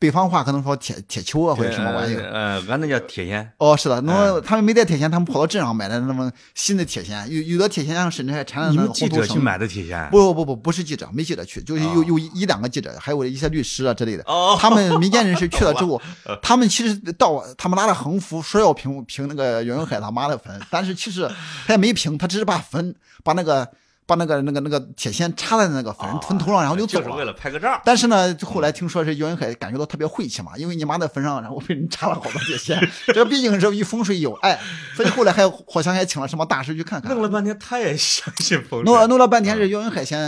[0.00, 2.22] 北方话可能说铁铁锹啊或者什么玩意儿。
[2.22, 9.08] 呃，呃俺那叫铁锨，哦，是的，那哎么他们没带铁锨，他们跑到镇上买的那么新的铁锨，有有的铁锨上甚至还缠了那个红头绳。
[9.08, 10.08] 记者去买的铁锨？
[10.10, 14.22] 不不不不是记者，没记者去，就是有哦有一一两个记者，还有一些律师啊之类的。
[14.26, 16.00] 哦， 他们民间人士去了之后，
[16.40, 21.30] 他们其实到他们拉着横幅说要平平那个袁永海他妈的坟，但是其实
[21.66, 23.68] 他也没平，他只是把坟把那个
[24.10, 27.32] 把那个那个那个铁锨插在那个坟坟头上，然后就走哦就是为了。
[27.32, 27.80] 拍个照。
[27.84, 32.76] 但是呢，后来听说是袁云海感觉到特别晦气嘛，因为你妈在坟上，然后被人插了好多铁锨，
[33.14, 34.58] 这毕竟是与风水有碍，
[34.96, 37.22] 所以后来还好像还请了什么大师去看看弄。
[37.22, 38.92] 了半天，他也相信风水。
[38.92, 40.18] 弄弄了半天是岳文海先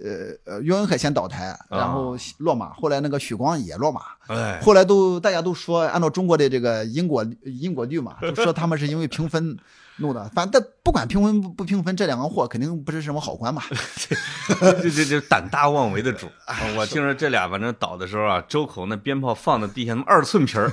[0.00, 9.58] 呃呃岳文海先倒台，然后落马，后来那个许光也落马，哎，后来都大家都说，按照中国的这个因果因果律嘛，就说他们是因为平分
[9.98, 10.28] 弄的。
[10.34, 13.62] 反正不管平分不不平分，这两个货肯定不是什么好官嘛。
[14.82, 16.26] 这这这胆大妄为的主。
[16.46, 20.70] 啊我听说这俩反正倒的时候啊，周口那鞭炮放在地下，那么二寸皮儿，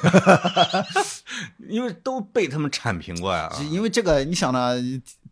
[1.70, 3.52] 因为都被他们铲平过呀。
[3.70, 4.76] 因为这个，你想呢，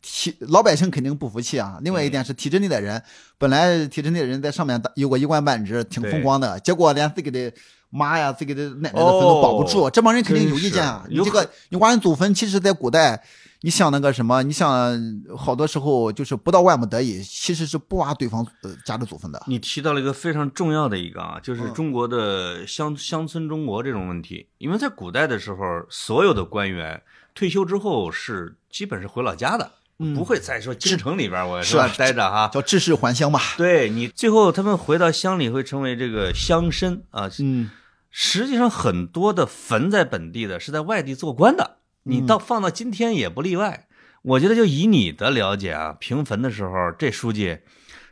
[0.01, 1.79] 体老百姓肯定不服气啊。
[1.81, 3.01] 另外一点是体制内的人，
[3.37, 7.51] 本来体制内的人在上面打有个一官半职，挺风光的，结果连自己的。
[7.91, 11.03] 妈呀，自己的奶奶的坟都保不住，哦这帮人肯定有意见啊！
[11.09, 13.19] 你这个你挖人祖坟，其实在古代，
[13.61, 14.97] 你想那个什么，你想
[15.37, 19.43] 好多时候就是不到万不得已，其实是不挖对方呃家的祖坟的。
[19.47, 24.47] 你提到了一个非常重要的一个啊，就是嗯中国的乡乡村中国这种问题。
[24.59, 25.57] 因为在古代的时候，
[25.89, 27.01] 所有的官员
[27.35, 32.49] 退休之后是基本是回老家的，嗯不会再说京城里边我是啊吧待着哈。
[32.53, 33.41] 叫致仕还乡嘛。
[33.57, 37.29] 对你最后他们回到乡里会成为这个乡绅啊。
[37.39, 37.69] 嗯，
[38.09, 41.78] 实际上很多的坟在本地的是在外地做官的，
[42.09, 43.85] 你到放到今天也不例外。
[44.21, 47.59] 我觉得就以你的了解啊，平坟的时候，这书记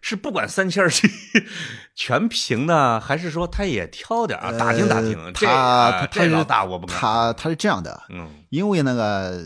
[0.01, 1.12] 是不管三七二十一
[1.93, 5.33] 全平呢，还是说他也挑点啊，打听打听？
[5.33, 6.95] 他他这老大我不敢。
[6.95, 9.38] 他他是这样的，嗯，因为那个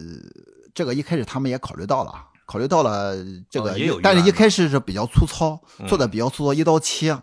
[0.76, 2.14] 这个一开始他们也考虑到了，
[2.46, 3.16] 考虑到了
[3.50, 7.18] 这个，但是一开始是比较粗糙，做的比较粗糙，一刀切。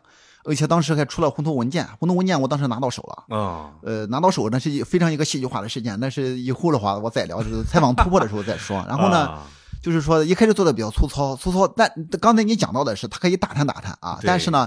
[0.49, 3.37] 而且当时还出了红头文件，红头文件我当时拿到手了。
[3.37, 8.83] 啊，呃，拿到手那是非常一个戏剧化的事件，那是以后的话我再聊，就是 采访突破的时候再说。
[8.89, 9.39] 然后呢，
[9.83, 11.69] 就是说一开始做的比较粗糙，粗糙。
[11.69, 14.67] 但刚才你讲到的是，他可以打探打探啊，但是呢，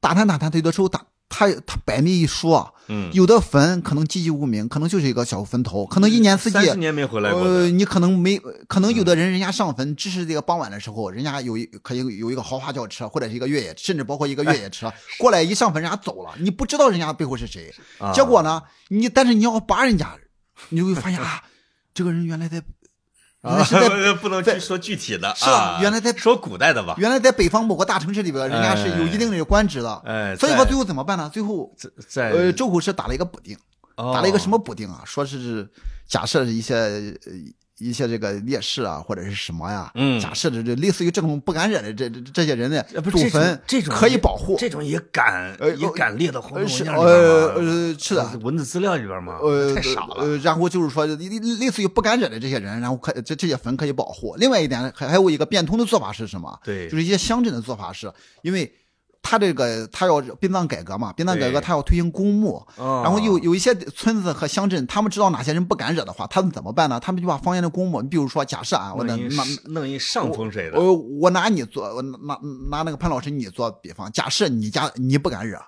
[0.00, 1.00] 打探打探，有的时候打。
[1.32, 7.40] 他他百密一疏啊，嗯，有的坟可能籍籍无名，可能就是一个小坟头，可能一年四季三十年没回来过。
[7.40, 17.74] 呃，你可能没，可能有的人人家上坟只是这个傍晚的时候，人家有一可以有一个豪华轿车或者是一个越野，甚至包括一个越野车过来一上坟人家走了，你不知道人家背后是谁。
[18.12, 20.14] 结果呢，你但是你要扒人家，
[20.68, 21.42] 你就会发现啊，
[21.94, 22.62] 这个人原来在。
[23.48, 25.78] 啊，是 在不能去说具体的，是吧？
[25.82, 26.94] 原来在说古代的吧？
[26.98, 30.02] 原来在北方某个大城市里边，人家是有一定的官职的。
[30.04, 31.28] 哎，所以说最后怎么办呢？
[31.32, 31.74] 最后
[32.08, 33.56] 在呃，周口是打了一个补丁，
[33.96, 35.02] 打了一个什么补丁啊？
[35.04, 35.68] 说是
[36.06, 37.14] 假设一些。
[37.82, 39.90] 一些这个烈士啊，或者是什么呀？
[39.94, 49.38] 嗯，假设的这类似于这种不敢惹的这这这些人的祖坟，这种可以保护，这种也敢也敢列到红文件里呃呃，是的，文字资料里边吗？
[49.42, 50.16] 呃，太傻了。
[50.18, 51.16] 呃，然后就是说，类
[51.60, 54.34] 类似于不敢惹的这些人，然后可这这些坟可以保护。
[54.36, 56.58] 另外一点，还还有一个变通的做法是什么？
[56.64, 58.72] 对，就是一些乡镇的做法是，因为。
[59.22, 67.00] 他这个他要殡葬改革嘛，殡葬改革他要推行公墓，然后有有一些村子和乡镇，他们知道哪些人不敢惹的话，他们怎么办呢？
[67.00, 69.18] 他们就把方圆的公墓，你比如说假设啊，我弄
[69.66, 75.58] 弄一上风水的，我我拿你做，我拿拿那个潘老师你做比方，假设你家你不敢惹，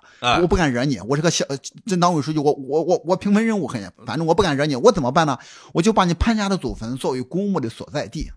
[0.41, 1.45] 我不敢惹你，我是个小
[1.85, 5.37] 镇党委书记，我我我我平分任务很，反正我不敢惹你，我怎么办呢？
[5.73, 8.29] 我就把你潘家的祖坟作为公墓的所在地。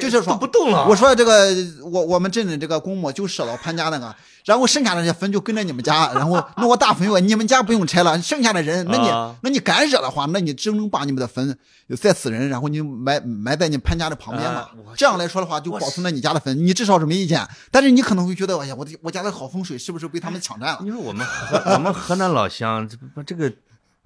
[0.00, 0.86] 就是说不动了。
[0.88, 4.14] 我说这个，我我们镇的这个公墓就设到潘家那个，
[4.44, 9.08] 然后剩下那些坟就跟着你们家， 然后弄个大坟院你们家不用拆了，剩下的人，那你
[9.42, 11.56] 那你敢惹的话，那你只能把你们的坟
[12.00, 14.68] 再死人，然后你埋埋在你潘家的旁边嘛。
[14.96, 17.46] 这样来说的话，就保存了你家的坟，你至少是没意见。
[17.70, 20.80] 但是你可能会觉得，哎呀，我的我家的好风水是不是被他们抢占了？
[20.84, 21.24] 因为我们
[21.72, 23.52] 我们河南老乡，这这个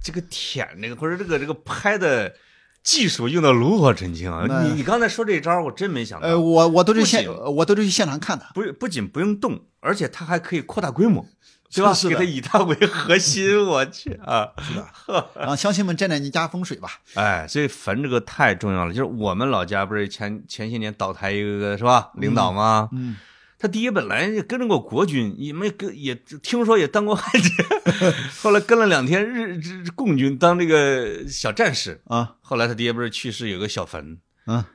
[0.02, 2.30] 这个舔那个或者这个这个拍的。
[2.82, 4.46] 技术用的炉火纯青啊！
[4.64, 6.26] 你你刚才说这招，我真没想到。
[6.26, 11.24] 呃，我我都是现我都是去现场看的，不不仅不用动，而且它还可以扩大规模，
[11.72, 11.94] 对吧？
[12.08, 14.48] 给它以它为核心， 我去啊！
[14.60, 16.88] 是的， 让乡亲们沾沾你家风水吧。
[17.14, 18.92] 哎，所以坟这个太重要了。
[18.92, 22.10] 就是我们老家不是前前些年倒台一个是吧？
[22.14, 22.88] 领导吗？
[22.92, 23.16] 嗯。
[23.62, 27.52] 他爹本来跟着过国军，也没跟也听说也当过汉奸，
[28.42, 32.34] 后来跟了两天日日共军当这个小战士啊。
[32.40, 34.68] 后来他爹不是去世有个小坟，啊，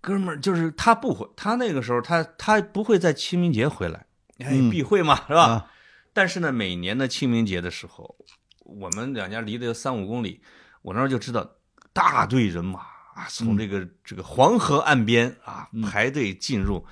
[0.00, 4.06] 哥们儿就是他不回，他那个时候他他不会在清明节回来，
[4.38, 5.66] 哎，避讳嘛是吧？
[6.14, 8.16] 但是呢，每年的清明节的时候，
[8.64, 10.40] 我们两家离得有三五公里，
[10.80, 11.46] 我那儿就知道
[11.92, 12.80] 大队人马
[13.14, 16.86] 啊，从这个这个黄河岸边啊排队进入。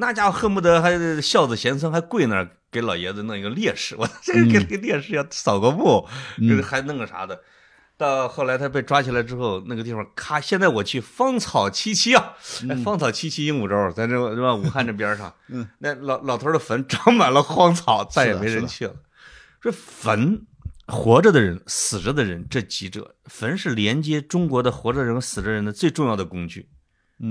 [0.00, 6.06] 那家伙恨不得还孝子贤孙还跪那儿给老爷子弄一个烈士， 我这给这个烈士要扫个墓，
[6.62, 7.40] 还弄个啥的。
[7.96, 12.36] 到后来他被抓起来之后，那个地方咔，现在我去芳草萋萋啊，
[12.84, 14.54] 芳草萋萋鹦鹉洲，在这是吧？
[14.54, 15.34] 武汉这边上，
[15.78, 18.94] 那老老头的坟长满了荒草，再也没人去了。
[19.60, 20.46] 说坟，
[20.86, 26.68] 活着的人、死着的人这几者，坟是连接中国的活着人和死着人的最重要的工具，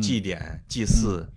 [0.01, 1.30] 祭典、祭祀。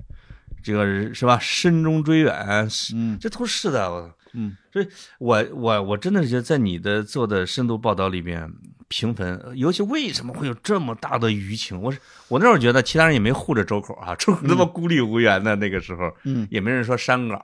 [0.62, 1.38] 这个是吧？
[1.40, 8.50] 深中追远，嗯，这都是的，我，嗯，所以，我我我真的是觉得，在你的做的深度报道里边，
[8.88, 11.80] 评分，尤其为什么会有这么大的舆情？
[11.80, 17.36] 我是我那会儿觉得，其他人也没护着周口啊， 周口那么孤立无援的那个时候，嗯，也没人说删稿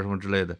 [0.00, 0.56] 什么之类的，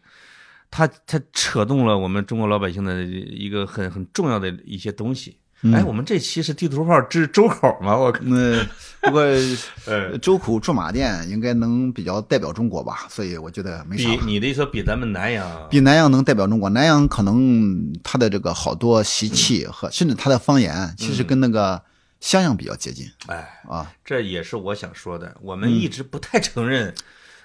[0.69, 5.37] 他他扯动了我们中国老百姓的一个很很重要的一些东西。
[5.73, 7.97] 哎，我们这期是地图炮之周口吗？
[7.97, 8.63] 我那
[9.01, 9.21] 不过，
[9.85, 14.07] 呃，周口驻马店应该能比较代表中国吧，所以我觉得没啥。
[14.09, 16.69] 比你的意思比咱们南阳，比南阳能代表中国。
[16.69, 21.81] 南阳可能它的这个好多习气和甚至它的方言，其实跟那个
[22.19, 23.09] 襄阳比较接近。
[23.25, 25.35] 哎啊，这也是我想说的。
[25.41, 26.93] 我们一直不太承认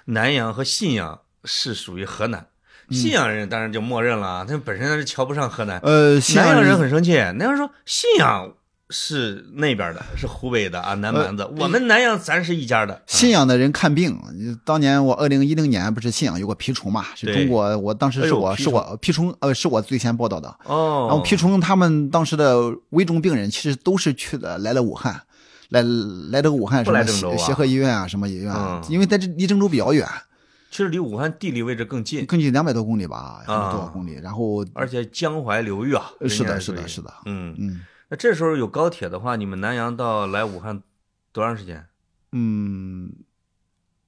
[0.05, 2.45] 南阳和信阳是属于河南。
[2.89, 5.79] 信阳人当然就默认了，他们本身他是瞧不上河南。
[5.83, 8.51] 呃，南阳人很生气，南阳说信阳
[8.89, 11.49] 是那边的，是湖北的啊，南蛮子。
[11.57, 13.01] 我们南阳咱是一家的。
[13.07, 14.19] 信阳的人看病，
[14.65, 17.05] 当年我二零一零年不是信阳有个蜱虫嘛？
[17.15, 20.49] 是中国，我当时是我是我蜱虫，呃，是我最先报道的。
[20.65, 21.07] 哦。
[21.09, 25.21] 然后蜱虫他们当时的危重病人其实都是去的来了武汉。
[25.69, 25.81] 来
[26.29, 28.53] 来这个武汉什么协协和医院啊，什么医院？
[28.89, 30.07] 因为在这离郑州比较远，
[30.73, 34.15] 其实离武汉地理位置更近，更近两百多公里吧，两百多少公里。
[34.15, 37.81] 然后而且江淮流域啊，是的，是的，是的，嗯嗯。
[38.09, 40.81] 那这时候有高铁的话，你们南阳到来武汉
[41.31, 41.85] 多长时间？
[42.31, 43.13] 嗯，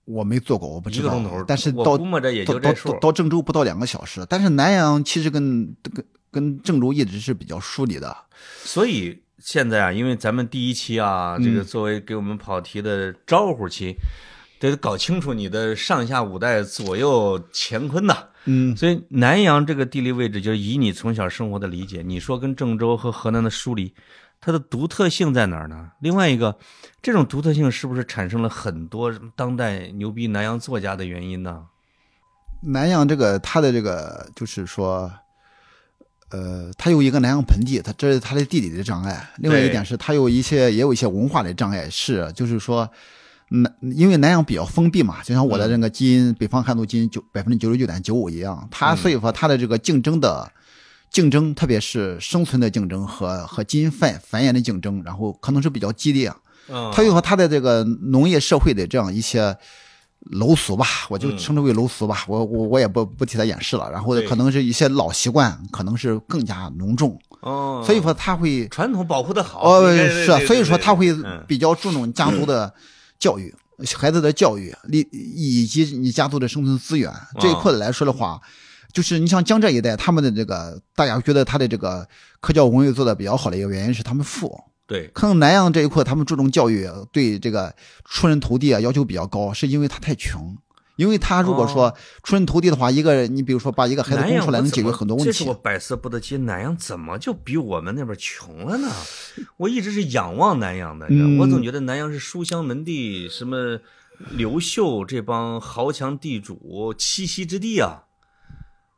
[0.05, 1.05] 我没坐过，我不知道。
[1.05, 2.97] 一个钟头，但是到估摸着也就这数。
[2.99, 8.17] 到郑州不到两个小时，但是南阳其实跟跟跟郑州一直是比较疏离的。
[8.63, 13.95] 所以现在啊，因为咱们第一期啊，这个作为给我们跑题的招呼期，
[14.69, 18.15] 得搞清楚你的上下五代、左右乾坤呐。
[18.47, 23.91] 嗯，所以南阳这个地理位置，就是以你从小生活的理解，你说跟郑州和河南的疏离，
[24.39, 25.89] 它的独特性在哪儿呢？
[25.99, 26.55] 另外一个，
[27.01, 31.65] 这种独特性是不是产生了很多当代牛逼南阳作家的原因呢？
[32.61, 35.11] 南阳这个它的这个就是说，
[36.29, 39.27] 呃，它有一个南阳盆地，它这是它的地理的障碍。
[39.37, 42.87] 另外一点是，它有一些也有一些文化的障碍，是就是说。
[43.49, 50.51] 南因为南阳比较封闭嘛，就像我的那个基因，北方汉族基因九百分之九十九点九五一样，它所以说它的这个竞争的
[51.11, 56.33] 竞争，特别是生存的竞争和和基因繁繁衍的竞争，然后可能是比较激烈。
[56.69, 59.55] 嗯，它又和它的这个农业社会的这样一些
[60.31, 63.91] 楼俗吧，我就称之为楼俗吧，我我我也不不替他掩饰了。
[63.91, 67.15] 然后可能是一些老习惯，可能是更加浓重。
[67.41, 69.61] 哦，所以说他会传统保护的好。
[69.61, 71.15] 哦，是，所以说他会
[71.47, 72.73] 比较注重家族的。
[73.19, 73.53] 教育
[73.97, 78.39] 孩子的教育，以以及你家族的生存资源这一块来说的话，
[78.93, 82.07] 就是你像江浙一带，他们的这个大家觉得他的这个
[82.39, 84.57] 科教文娱做的比较好的一个原因是他们富。
[84.87, 87.75] 对，可能南阳这一块他们注重教育，对这个
[88.05, 90.55] 出人头地啊要求比较高，是因为他太穷。
[90.95, 95.31] 因为他如果说出人头地的话，一个你比如说把一个孩子供出来，能解决很多问题。
[95.31, 98.89] 这是我百思不得其解，南阳怎么就比我们那边穷了呢？
[99.57, 101.07] 我一直是仰望南阳的，
[101.39, 103.79] 我总觉得南阳是书香门第，什么
[104.31, 108.03] 刘秀这帮豪强地主栖息之地啊。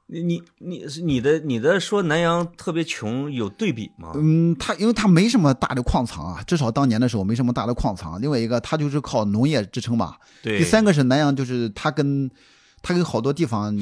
[0.10, 4.14] 你你你你的你的说南阳特别穷有对比吗？
[4.16, 8.22] 嗯，它因为它没什么大的矿藏啊，至少当年的时候没什么大的矿藏。
[8.22, 10.16] 另外一个，它就是靠农业支撑嘛。
[10.42, 10.58] 对。
[10.58, 12.32] 第三个是南阳，就是它跟
[12.82, 13.78] 它跟好多地方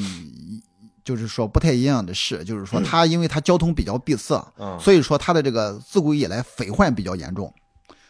[1.03, 4.43] 就是说不太一样的是，就是说它因为它交通比较闭塞，
[4.79, 7.53] 所以说它的这个自古以来匪患比较严重。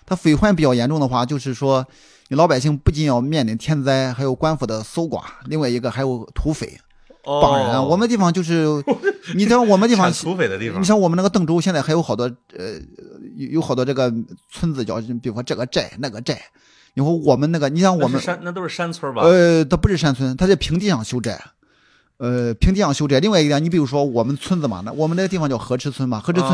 [0.05, 1.85] 它匪患比较严重的话，就是说
[2.29, 6.79] 你老百姓不仅要面临天灾，还有官府的搜刮，另外一个还有土匪。
[7.25, 8.65] 帮人，我们地方就是，
[9.35, 12.23] 你像我们地方土匪的地方，你像我们那个邓州，现在还有好多
[12.57, 12.75] 呃，
[13.35, 14.13] 有有好多这个
[14.51, 16.39] 村子叫，比如说这个寨那个寨，
[16.93, 19.23] 然后我们那个，你像我们山那都是山村吧？
[19.23, 21.41] 呃，它不是山村，它在平地上修寨。
[22.17, 23.19] 呃，平地上修寨。
[23.19, 26.51] 另外一点，你比如说我们村子嘛，那我们那个地方叫河池村嘛，河池村。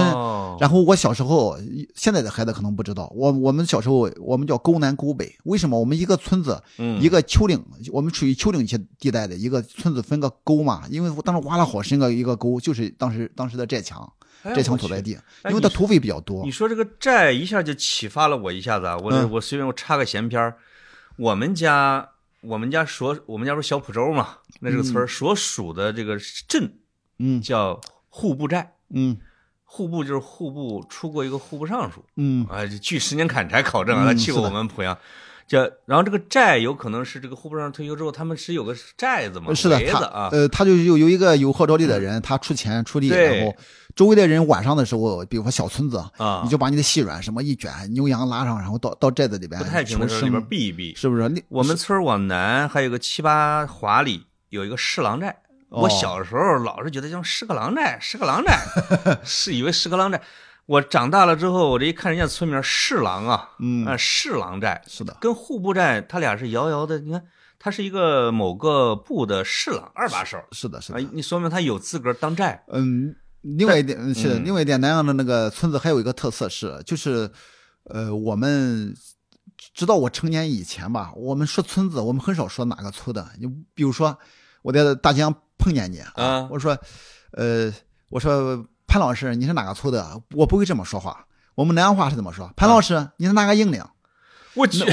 [0.59, 1.55] 然后我小时候，
[1.95, 5.35] 现在的孩子可能不知道，我我们小时候我们叫沟南沟北。
[5.43, 5.79] 为什么？
[5.79, 6.59] 我们一个村子，
[6.99, 10.83] 一个丘陵，我们处于丘陵区地带的一个村子，分个沟嘛。
[10.89, 14.11] 因为当时挖了好深个一个沟，就是当时当时的寨墙，
[14.43, 15.11] 寨墙所在地。
[15.45, 16.43] 因为它土匪比较多。
[16.43, 18.97] 你说这个寨一下就启发了我一下子啊！
[18.97, 20.55] 我我随便我插个闲篇儿，
[21.17, 22.07] 我们家。
[22.43, 24.29] 我们家说我们家不是小浦州嘛，
[24.61, 26.73] 那这个村所属的这个镇，
[27.19, 29.17] 嗯，叫户部寨，嗯，
[29.65, 34.97] 户部就是户部出过一个户部尚书，嗯，啊，据十年砍柴考证啊，他去过我们濮阳，
[35.47, 43.53] 叫然后这个寨有可能是这个户部尚书退休之后，他们是有个寨子嘛，是的，他啊，呃，他就有有一个有号召力的人，他出钱出力，然后。
[43.93, 51.43] 周围的人晚上的时候，比如说小村子啊，你就把你的细软什么一卷，牛羊拉上，然后到到寨子里边不太平的时候里边避一避，是不是？
[51.49, 55.35] 我们村往南还有个七八华里有一个侍郎寨，
[55.69, 58.59] 我小时候老是觉得叫是个狼寨，是个狼寨，
[59.25, 60.21] 是以为是个狼寨。
[60.67, 66.99] 我长大了之后，我这一看人家村名侍郎啊，嗯啊侍郎寨是的，跟户部寨他俩是遥遥的。
[66.99, 67.23] 你看，
[67.57, 72.63] 他是一个某个部的侍郎二把手，是的，是的，你说明他有资格当寨。
[72.67, 73.15] 嗯。
[73.43, 77.27] 另外一点是，另外一点，南阳的那个村子还有一个特色是，就是，
[77.85, 78.95] 呃，我们
[79.73, 83.27] 直到我成年以前吧，我们说村子，我们很少说哪个村的。
[83.39, 84.15] 你比如说，
[84.61, 86.77] 我在大江碰见你啊，我说，
[87.31, 87.73] 呃，
[88.09, 90.21] 我说潘老师，你是哪个村的？
[90.35, 91.25] 我不会这么说话。
[91.55, 92.51] 我们南阳话是怎么说？
[92.55, 93.89] 潘老师，你是哪个营的？
[94.53, 94.83] 我去，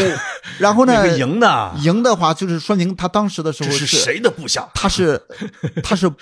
[0.58, 1.06] 然后呢？
[1.18, 4.68] 营的，营的话就是说明他当时的时候是谁的部下？
[4.74, 5.20] 他是，
[5.82, 6.10] 他是。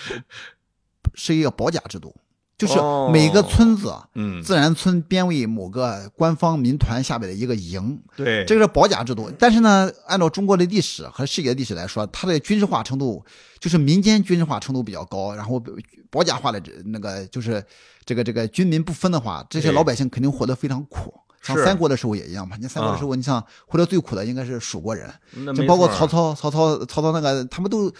[1.14, 2.14] 是一个保甲制度，
[2.58, 2.78] 就是
[3.12, 9.30] 每个村子，嗯，自然村编为某个官方民团下边的一个营，对，这个是保甲制度。
[9.38, 13.24] 但是呢，按照中国的历史和世界的历史来说，它的军事化程度
[13.60, 15.62] 就是民间军事化程度比较高，然后
[16.10, 17.62] 保甲化的那个就是
[18.04, 21.12] 这个这个军民不分的话，这些老百姓肯定活得非常苦。
[21.42, 22.56] 像三国的时候也一样嘛。
[22.58, 27.92] 你三国的时候，你像活得最苦的应该是蜀国人，就就包括曹操、曹操、曹操那个，他们都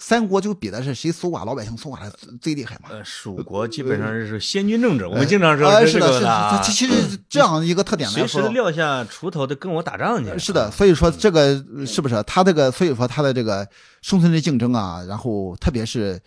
[0.00, 2.88] 三国就比的是谁搜刮老百姓搜刮的最厉害嘛。
[2.90, 6.60] 呃，蜀国基本上是先军政治，我们经常说是的，是的。
[6.64, 10.38] 其实这样一个特点来说，随时撂下锄头的跟我打仗去。
[10.38, 11.54] 是的，所以说这个
[11.86, 12.70] 是不是他这个？
[12.70, 13.68] 所以说他的这个
[14.02, 16.20] 生存的竞争啊，然后特别是。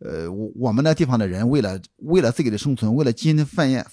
[0.00, 3.84] 呃，我我们那地方的人为了为了自己的生存，为了基因的繁衍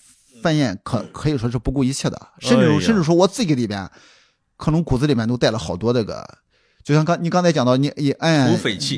[0.44, 3.90] 繁衍，可可以说是不顾一切的，甚至甚至说我自己里边，
[4.56, 6.24] 可能骨子里面都带了好多这个，
[6.86, 8.48] 就像刚你刚才讲到，你你暗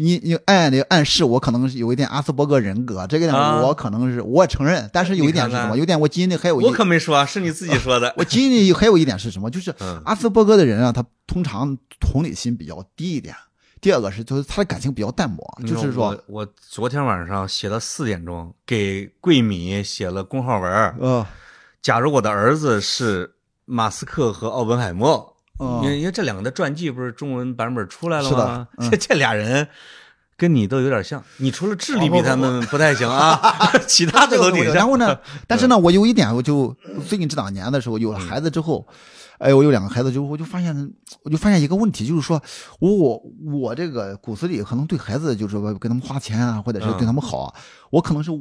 [0.01, 5.77] 你你暗暗的暗示我可能是有一点阿斯伯格人格，这个呢我可能是我承认，但是有一点是什么？
[5.77, 8.13] 有点我基因里还有一我可没说，是你自己说的。
[8.19, 9.49] 我基因里还有一点是什么？
[9.49, 9.73] 就是
[10.03, 13.33] 阿斯伯格的人啊，他通常同理心比较低一点。
[13.79, 20.69] 第二个是，就是他的感情比较淡漠，就是说，我昨天晚上写了四点钟，给桂米写了公号文
[20.99, 21.25] 嗯，
[21.81, 23.31] 假如我的儿子是
[23.63, 28.68] 马斯克和奥本海默，因为因为这两个的传记不是中文版本出来了吗？
[28.89, 29.68] 这这俩人
[30.36, 33.39] 跟你都有点像，你除了智力比他们不太行啊，
[33.88, 34.74] 其他的都挺像。
[34.74, 36.76] 然后呢，但是呢，我有一点，我就
[37.08, 38.88] 最近这两年的时候有了孩子之后。
[39.39, 40.76] 哎，我有两个孩子，就我就发现，
[41.22, 42.41] 我就发现一个问题，就是说，
[42.80, 43.22] 我
[43.53, 47.53] 我这个骨子里可能对孩子，就是说给他们花钱啊，或者是对他们好，
[47.91, 48.32] 我可能是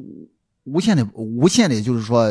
[0.64, 2.30] 无限的、无限的，就是说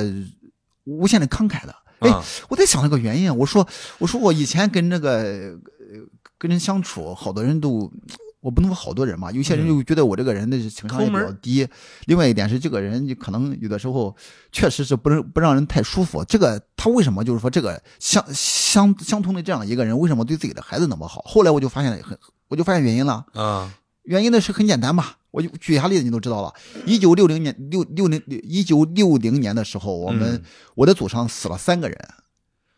[0.85, 1.75] 无限的慷慨的。
[1.99, 3.67] 哎，我在想那个原因，我说，
[3.99, 5.57] 我说我以前跟那个
[6.37, 7.91] 跟人相处，好多人都。
[8.41, 11.67] 我不能说好多人嘛，有些人就觉得我这个人的情商也比较低。
[12.05, 14.15] 另外一点是，这个人可能有的时候
[14.51, 16.23] 确实是不能不让人太舒服。
[16.25, 21.23] 这个他为什么就是说这个相相相同的这样一个人，为什么对自己的孩子那么好？
[21.25, 22.15] 后来我就发现很，
[22.47, 23.25] 我就发现原因了。
[23.33, 23.73] 啊，
[24.05, 26.53] 原因呢是很简单嘛，我就举一下例子，你都知道了。
[26.85, 30.41] 一九六零年六六零一九六零年的时候，我们
[30.75, 31.97] 我的祖上死了三个人。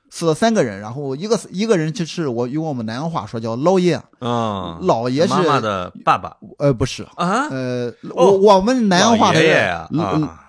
[0.10, 9.90] 死了三个人，然后一个一个人就是我用我们南阳话说叫老爷，啊，老爷是妈妈的爸爸，呃，不是啊，呃，我我们南阳话的爷爷啊，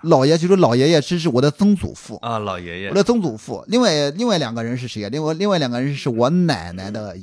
[0.05, 3.65] 老爷就是老爷爷，这是我的曾祖父啊，老爷爷，我的曾祖父。
[3.67, 5.09] 另外另外两个人是谁呀？
[5.11, 7.17] 另外另外两个人是我奶奶的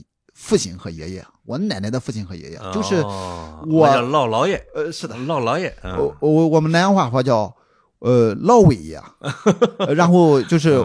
[0.46, 3.02] 父亲和爷爷，我奶奶的父亲和爷爷，就是
[3.68, 7.56] 我叫老老爷，呃，是的，老老爷，我我我们南阳话说叫
[8.00, 9.02] 呃老伟爷，
[9.96, 10.84] 然后就是。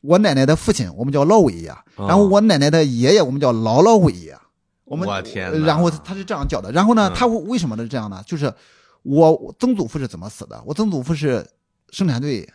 [0.00, 4.38] 我奶奶的父亲，我们叫老伟爷，然后我奶奶的爷爷，我们叫老老伟爷。
[4.84, 5.08] 我们，
[5.64, 6.70] 然后他是这样叫的。
[6.70, 8.22] 然后呢，他为什么是这样呢？
[8.24, 8.50] 就是
[9.02, 10.62] 我曾祖父是怎么死的？
[10.64, 11.44] 我曾祖父是
[11.90, 12.48] 生产队。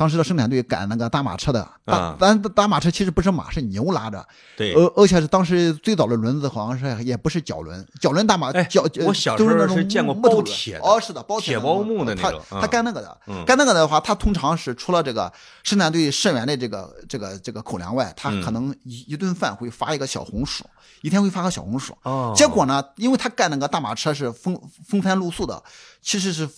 [0.00, 4.26] 当时的生产队赶那个大马车的，大咱大马车其实不是马，是牛拉着。
[4.56, 12.40] 对，而而且是当时最早的轮子好像是也不是脚轮，脚轮大马脚我小时候是见过包铁哦，是的，包铁包木的那种。
[12.48, 15.30] 他他干那个的，干那个的话，他通常是除了这个
[15.64, 20.64] 生产队社员的这个这个这个口粮外，他可能一一顿饭会发一个小红薯，
[21.02, 21.94] 一天会发个小红薯。
[22.04, 22.32] 哦。
[22.34, 25.62] 结果呢，因为他干那个大马车是风风餐露宿的，
[26.00, 26.48] 其实是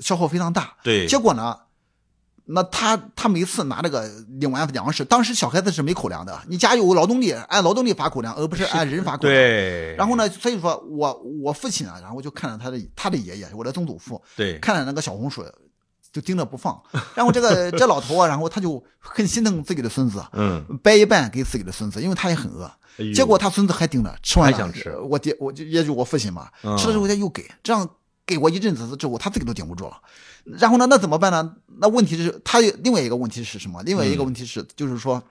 [0.00, 0.74] 消耗非常大。
[0.82, 1.06] 对。
[1.06, 1.56] 结果呢？
[2.52, 4.08] 那他他每次拿这个
[4.40, 9.34] 领完粮食，当时小孩子是没口粮的，你家有劳动力，按劳动力发口粮，而不是按人发口粮。
[9.34, 9.94] 对。
[9.96, 15.44] 然后呢，所以说我我父亲啊，然后就看着他的他的爷爷，我的曾祖父，对，看着那个小红薯，
[16.12, 16.80] 就盯着不放。
[17.14, 22.70] 然后这个这老头啊，然后他就很心疼自己的孙子，嗯，掰一半给自己的孙子，因为他也很饿。
[23.14, 24.94] 结果他孙子还盯着，吃完想吃。
[24.98, 27.88] 我爹我就也就我父亲嘛，吃了之后他又给，这样
[28.30, 30.00] 给我一阵子之后，他自己都顶不住了。
[30.44, 30.86] 然后呢？
[30.88, 31.56] 那怎么办呢？
[31.80, 33.82] 那问题是，他另外一个问题是什么？
[33.82, 35.22] 另外一个问题是，就是说，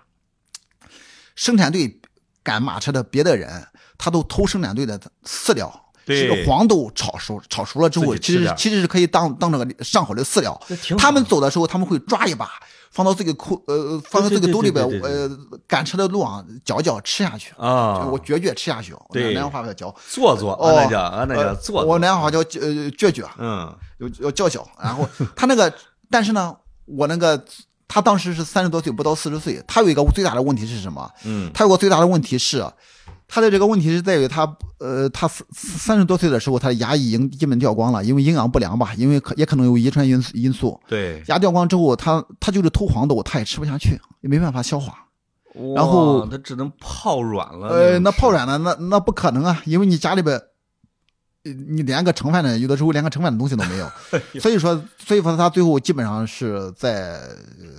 [1.36, 2.00] 生产队
[2.43, 3.66] 赶马车的别的人，
[3.97, 10.62] 他都偷生产队的饲料，是黄豆炒熟，炒熟了之后，其实其实是可以当当那个上好的饲料。
[10.97, 12.50] 他们走的时候，他们会抓一把。
[12.92, 15.30] 放到这个裤呃，放到这个兜里边，呃，
[15.68, 18.94] 赶车的路上嚼嚼吃下去啊，我嚼嚼吃下去。
[19.12, 21.86] 对，南阳话叫嚼，做做，哦，那叫啊，那叫做。
[21.86, 24.68] 我南阳话叫呃嚼嚼，嗯，要要叫叫。
[24.82, 25.72] 然后他那个，
[26.10, 27.44] 但是呢，我那个
[27.88, 29.64] 他当时是三十多岁，不到四十岁。
[29.68, 31.10] 他有一个最大的问题是什么？
[31.26, 32.66] 嗯，他有个最大的问题是。
[33.30, 40.78] 他的这个问题是在于他，呃，他三三十多岁的时候，他的牙已经基本掉光了，因为营养不良吧，因为可也可能有遗传因因素。
[40.88, 45.06] 对，牙掉光之后，他他就是偷黄豆，他也吃不下去，也没办法消化。
[45.76, 47.68] 然后他只能泡软了。
[47.68, 50.42] 呃，那泡软了，那那不可能啊，因为你家里边。
[51.44, 53.90] 你连个盛饭的，有的时候连个盛饭的东西都没有，
[54.40, 57.20] 所以说，所以说他最后基本上是在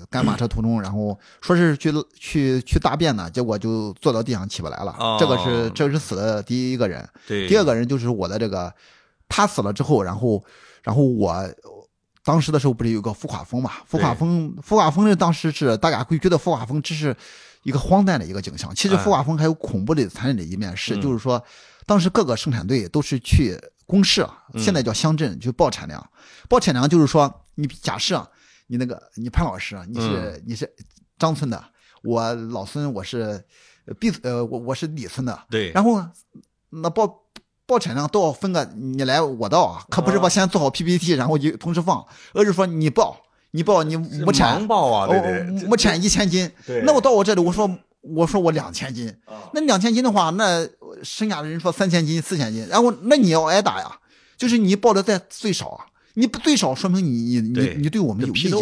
[0.09, 4.97] 赶马车途中，然后说是去去去大便呢，结果就坐到地上起不来了。
[5.21, 8.73] 这个是这是死的第一个人，对，第二个人就是我的这个，
[9.29, 10.43] 他死了之后，然后
[10.83, 11.47] 然后我
[12.25, 13.73] 当时的时候不是有个浮夸风嘛？
[13.87, 17.15] 浮夸风，浮夸风是当时是大家会觉得浮夸风只是
[17.63, 21.43] 一个荒诞的一个景象，其实浮夸风还有恐怖的、残忍的一面，是就是说，
[21.91, 24.25] 当时各个生产队都是去公示，
[24.57, 26.09] 现在叫乡镇，就报产量，
[26.49, 28.25] 报产量就是说，你假设
[28.69, 30.73] 你那个你潘老师，你是你是
[31.19, 31.61] 张村的，
[32.05, 33.45] 我老孙我是
[33.99, 36.01] B 呃我我是李村的，对，然后
[36.69, 37.23] 那报。
[37.67, 40.29] 报产量都要分个你来我到啊，可不是吧？
[40.29, 43.17] 先做好 PPT 然后就同时放，而是说你报
[43.53, 46.51] 你报你亩产报啊，对对，亩产一千斤，
[46.85, 47.71] 那我到我这里我说
[48.01, 49.17] 我说我两千斤，
[49.55, 50.67] 那两千斤的话，那
[51.03, 53.91] 剩下的人说三千斤四千斤，然后那你要挨打呀，
[54.37, 55.87] 就是你报的再最少啊。
[56.15, 58.59] 你不最少说明你你你你对我们有意见，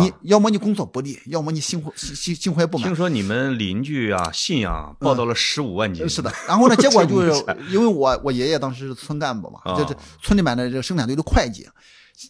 [0.00, 2.88] 你要么你工作不力，要么你心怀心心怀不满。
[2.88, 6.06] 听说你们邻居啊，信阳报到了十五万斤。
[6.08, 11.66] 是的，然后呢， 结果就是因为我我爷爷当时是村干部嘛，就是村里面的这个生产队的会计，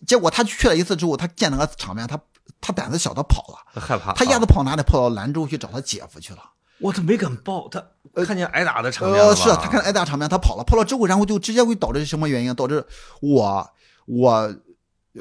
[0.07, 2.21] 结果他去了一次之后，他见那个场面，他
[2.61, 4.83] 他胆子小，他跑了，害怕，他一下子跑哪里？
[4.83, 6.41] 跑到兰州去找他姐夫去了。
[6.81, 7.83] 我他没敢报，他
[8.25, 12.55] 看见挨打的场面了是他看挨打场面，他跑了，跑了之后，然后就直接会导致什么原因？
[12.55, 12.85] 导致
[13.21, 13.71] 我。
[14.07, 14.53] 我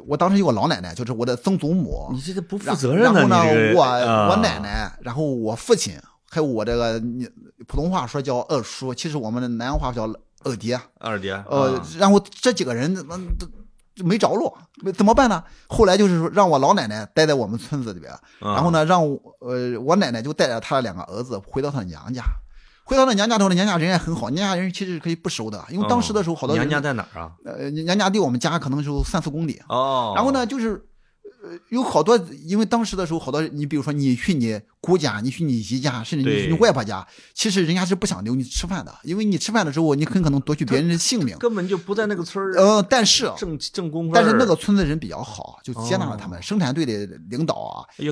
[0.07, 2.10] 我当时有个老奶奶，就是我的曾祖母。
[2.12, 3.22] 你这个不负责任的！
[3.22, 3.84] 然后呢，我
[4.32, 5.93] 我奶奶，然后我父亲，
[6.28, 7.30] 还有我这个你
[7.68, 10.12] 普通话说叫二叔，其实我们的南阳话叫
[10.43, 10.80] 二爹。
[10.97, 11.34] 二爹。
[11.47, 13.45] 呃，然后这几个人那都
[14.04, 14.58] 没着落，
[14.95, 15.43] 怎么办呢？
[15.68, 19.02] 后来就是说让我老奶奶待在我们村子里边，然后呢，让
[19.39, 22.24] 呃我奶奶就带着她的两个儿子回到她娘家。
[22.84, 27.32] 回到那娘家头，那娘家人也很好，娘家人其实可以不收的，因为当时的时候好多娘家在哪儿啊？
[27.45, 29.62] 呃，娘家离我们家可能就三四公里。
[29.70, 30.14] 哦。
[30.16, 30.80] 然后呢，就是呃，
[31.70, 41.38] 有好多，因为当时的时候好多，你比如说你去你姑家，你去你姨家，甚至你去你外婆家，其实人家是不想留你吃饭的，因为你吃饭的时候，你很可能夺去别人的性命。
[41.38, 42.54] 根本就不在那个村儿。
[42.58, 44.12] 呃，但是正正宫。
[44.14, 46.42] 但是那个村子人比较好，就接纳了他们。
[46.42, 48.12] 生产队的领导啊，也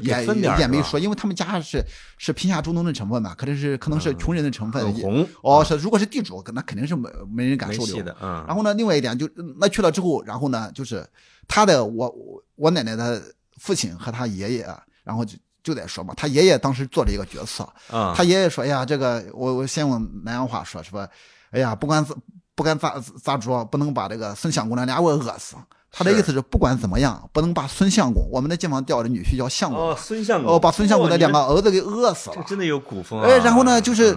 [0.59, 1.83] 也没说，因为他们家是
[2.17, 4.93] 是贫下中农的成分嘛，可能是可能是穷人的成分。
[4.93, 8.15] 红哦，是如果是地主，那肯定是没没人敢收留的。
[8.21, 8.45] 嗯。
[8.47, 11.05] 然后呢，另外一点就那去了之后，然后呢，就是
[11.47, 13.21] 他的我我奶奶的
[13.59, 14.67] 父亲和他爷爷，
[15.03, 17.67] 然后就就在说嘛，他爷爷当时做了一个决策。
[17.89, 18.13] 啊。
[18.15, 21.07] 他爷爷说：“哎呀，这个我我先用南阳话说，说，
[21.51, 22.15] 哎呀，不管怎
[22.55, 25.55] 不管咋咋着，不能把这个孙相公那俩我饿死。”
[25.89, 32.35] 他的意思是，不管怎么样，不能把孙相公，我们的地方调的女婿叫相公，哦，孙相公，哦，把孙相公的两个儿子给饿死了。
[32.35, 33.25] 这真的有古风啊！
[33.25, 34.15] 哎，然后呢，就是，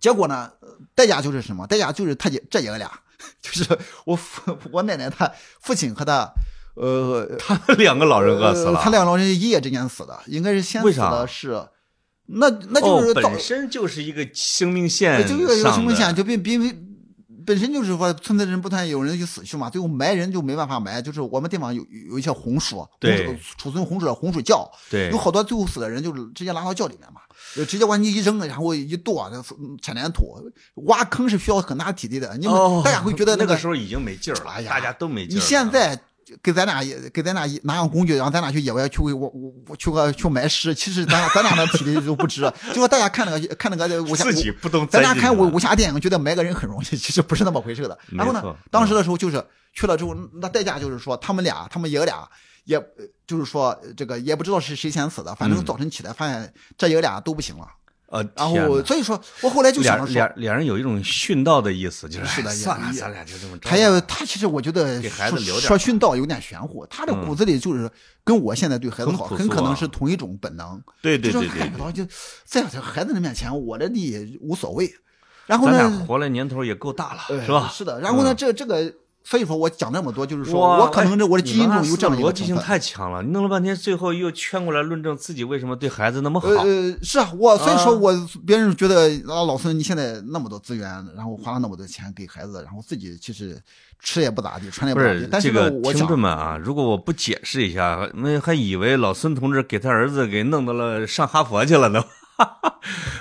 [0.00, 0.50] 结果呢，
[0.94, 1.66] 代价就是什么？
[1.66, 2.90] 代价就是他姐这爷俩，
[3.42, 6.32] 就是我父 我奶奶她父亲和她，
[6.74, 8.80] 呃， 他两个老人饿死了。
[8.82, 11.66] 他两个老人一夜之间死的，应该是先死的是，
[12.26, 16.58] 那那就是本身就是一个生命线，就一个生命线，就比比。
[17.46, 21.00] 本身就是说，村子人不断有人就死去嘛，最后埋人就没办法埋。
[21.02, 27.20] 就是我们地方有有一些红薯，对，储存红薯的红薯窖，对，有好多最后死的人就是直接拉到窖里面嘛，
[27.54, 29.30] 就直接往你一扔，然后一剁，
[29.80, 30.36] 铲点土，
[30.86, 32.36] 挖坑是需要很大体力的。
[32.38, 35.38] 你们大家会觉得那个时候已经没劲儿了，大家都没劲儿。
[35.38, 36.00] 你现在。
[36.42, 40.74] 给咱俩给咱俩拿样工具，然后咱俩去野外去我我我去个去埋尸。
[40.74, 42.40] 其实咱咱俩的体力都不值。
[42.72, 44.86] 结果大家看那个看那个武侠，自己不懂。
[44.88, 47.98] 咱俩看武武侠电影，觉得埋个人很容易，其实不是那么回事的。
[48.10, 49.44] 然后呢，当时的时候就是
[49.74, 52.28] 去了之后，那代价就是说他们俩，他们爷俩，
[52.64, 52.80] 也
[53.26, 57.66] 就是说这个也不知道是谁先死的，反正早晨起来发现这爷俩都不行了。
[58.12, 63.56] 呃，然后所以说，我后来就想说，两两人有一种殉道的意思，就是是的，算了，咱俩就这么。
[63.62, 67.90] 他也他其实我觉得给孩子留点说殉道有点玄乎，他的骨子里就是
[68.22, 70.78] 跟我现在对孩子好，很可能是同一种本能。
[71.00, 72.06] 对对对对，就
[72.44, 74.92] 在孩子的面前，我的利益无所谓。
[75.46, 77.70] 然后呢，咱俩活了年头也够大了，是吧？
[77.72, 77.98] 是的。
[78.00, 78.92] 然后呢，这这个。
[79.24, 83.22] 所以说我讲那么多，就是说我可能这我的基因中有这样的逻辑性太强了。
[83.22, 86.48] 你弄了半天，最后又圈过来论证自己为什么对孩子那么好。
[86.48, 88.12] 呃，是啊，我所以说我
[88.46, 93.60] 别人觉得啊，老孙你现在那么多资源，然后花了那么多钱给孩子，然后自己其实
[94.00, 95.28] 吃也不咋地，穿也不咋地。
[95.30, 102.04] 但是这个听众们啊，如果我不解释一下，那还以为老孙同志给他儿子给弄到了上哈佛去了呢。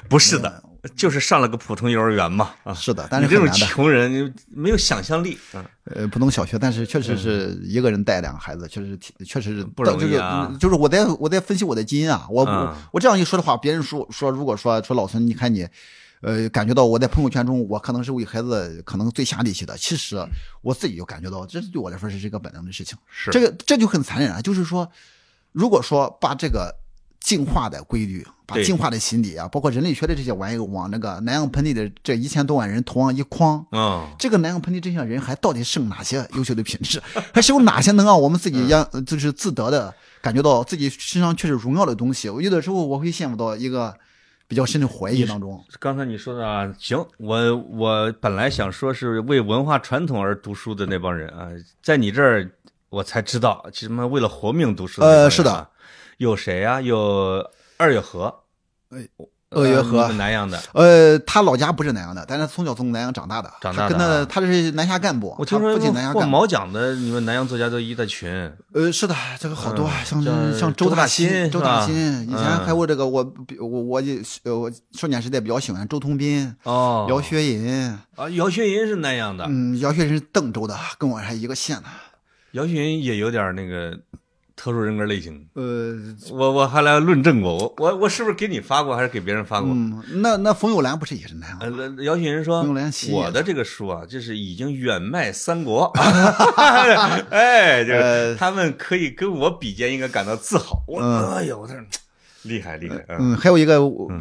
[0.09, 0.63] 不是的。
[0.95, 10.51] 就是上了个普通幼儿园嘛，啊，是的，但是这种穷人没有想象力，嗯，呃，普通小学，但是确实是一个人带两个孩子，确实确实是不容易啊。
[10.59, 15.67] 就是我在我在分析我的基因啊，我我我这样一说的话，别人说说，如果说说老孙，你看你，
[16.21, 20.17] 呃，感觉到我在朋友圈中，我可能是为孩子可能最下力气的，其实
[20.63, 24.89] 我自己就感觉到，这对我来说是一个本能的事情，是这个这就很残忍啊，就是说，
[25.51, 26.75] 如果说把这个
[27.19, 28.25] 进化的规律。
[28.51, 37.01] 把进化的心理啊，包括人类学的这些玩意儿，往那个南洋盆地的这一千多万人头上一框，嗯，这个南洋盆地这些人还到底剩哪些优秀的品质，
[37.33, 42.29] 还是有哪些能让我们自己让就是自得的感觉到自己身上确实荣耀的东西？
[42.29, 43.95] 我有的时候我会陷入到一个
[44.47, 45.63] 比较深的怀疑当中。
[45.79, 51.47] 刚才你说的啊，行，我我本来想说是为文化传统而读书的那帮人啊，
[51.81, 52.49] 在你这儿
[52.89, 55.67] 我才知道，其实嘛为了活命读书呃是的。
[56.17, 56.79] 有谁啊？
[56.79, 57.43] 有
[57.81, 58.43] 二月河，
[58.89, 59.07] 哎
[59.49, 60.03] 二月河。
[60.03, 64.25] 呃南阳的，呃，他老家不是南阳的，但是从小从南阳长大的，长大的他跟啊。
[64.29, 66.29] 他他是南下干部，我听说他父亲南下干部。
[66.29, 68.29] 毛奖的，你们南阳作家都一大群。
[68.73, 72.63] 呃，是的，这个好多，啊，像像像周大大新周大新，以前嗯。
[72.63, 74.01] 还有这个我我我
[74.59, 81.83] 我少年时代比较喜欢周通斌、哦，姚雪银，啊，姚雪银是南阳的，嗯，姚雪银是邓州的，跟我还一个县的。
[82.51, 83.97] 姚雪银也有点那个
[84.61, 85.43] 特殊人格类型。
[85.55, 85.95] 呃，
[86.29, 89.71] 我我还来论证过，我我我是不是给你发过，还是给别人发过？
[89.71, 95.91] 嗯，那那冯友兰不是也是南阳呃的？，姚雪人说用来吸：“我的这个书啊，就是已经远迈三国，
[97.31, 100.83] 哎，就是呃他们可以跟我比肩，应该感到自豪。
[100.87, 101.73] 我嗯哎呦，我这
[102.43, 103.79] 厉害厉害，嗯嗯，还有一个，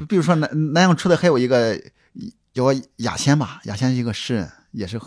[0.09, 1.79] 比如说南南阳出的还有一个
[2.55, 2.65] 叫
[2.97, 4.99] 雅仙吧，雅仙是一个诗人，也是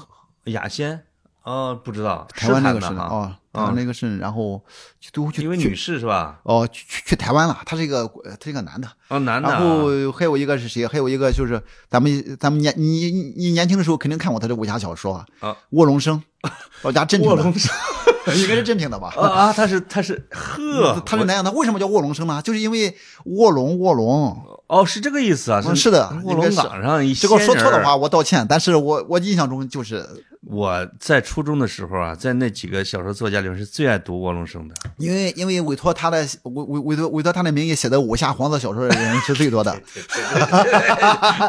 [0.45, 1.03] 雅仙
[1.43, 4.63] 哦，不知道台湾那个诗人诗坛的哈，哦，台湾那个是，然后
[4.99, 6.39] 去都去去一位女士是吧？
[6.43, 10.87] 哦去去去台湾了，他是一个呃他是一个男的，哦，男的啊，然后还有一个是谁？
[10.87, 16.21] 还有一个就是咱们咱们年你你你年轻的时候肯定看过他的武侠小说啊，卧龙生，
[16.83, 17.69] 老家镇平的，卧龙生
[18.37, 19.13] 应该是镇平的吧？
[19.19, 22.41] 啊啊，他是他是呵，他是南阳的，为什么叫卧龙生呢？
[22.41, 24.41] 就是因为卧龙卧龙。
[24.67, 25.61] 哦，是这个意思啊？
[25.67, 28.45] 嗯是的卧龙岗上一这个说错的话，我道歉。
[28.47, 30.07] 但是我我印象中就是
[30.45, 34.75] 我在初中的时候啊，在那几个小说作家里面是最爱读卧龙生的。
[34.97, 39.73] 因为因为委托他的委委委托委托他的名义写的武侠黄色小说的人是最多的。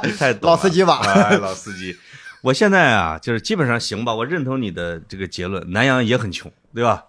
[0.05, 1.97] 你太懂老司机吧哎，老司机。
[2.43, 7.05] 我现在啊，就是基本上行吧，我认同你的这个结论，南阳也很穷，对吧？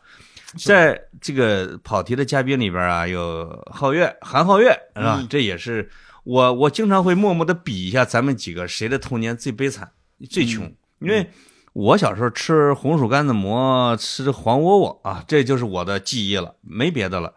[0.57, 5.17] 在这个跑题的嘉宾里边啊，有皓月、韩皓月，是吧？
[5.19, 5.89] 嗯这也是
[6.23, 9.91] 我我经常会默默的比一下咱们几个谁的童年最悲惨、
[10.29, 11.29] 最穷，嗯因为
[11.75, 17.33] 我小时候吃红薯干子馍，吃黄窝窝啊，这就是我的记忆了，没别的了。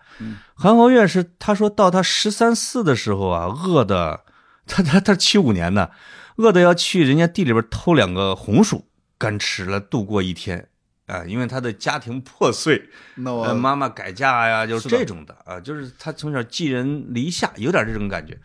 [0.55, 4.21] 韩红月是他说到他十三四的时候啊，饿的
[4.65, 5.91] 他他他七五年的，
[6.37, 8.87] 饿的要去人家地里边偷两个红薯
[9.19, 10.69] 干吃了度过一天
[11.07, 18.39] 啊，因为他的家庭破碎，那呃，妈妈改嫁呀，就是这种的啊，就是他从小寄人篱下，有点这种感觉。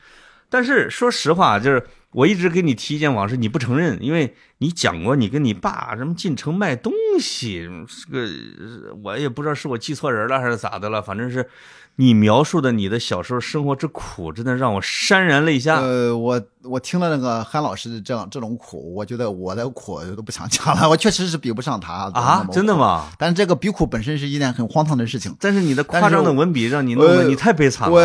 [0.50, 7.70] 但是说实话，就是我一直给你提一件往事，你不承认，因为你讲过你跟你爸什么进城卖东西，
[8.08, 11.46] 这个呃我也不知道是我记错人了还是咋的了，反正是
[11.98, 15.82] 你描述的你的小时候生活之苦，真的让我潸然泪下。
[15.82, 22.74] 呃，我我听了那个韩老师的这样这种苦，我觉得我的苦都不想讲了， 我确实是比不上他啊，真的？
[22.76, 23.10] 吗？
[23.20, 25.36] 但是这个比苦本身是一件很荒唐的事情。
[25.40, 27.94] 但是你的夸张的文笔让你弄得呃你太悲惨了。
[27.94, 28.00] 我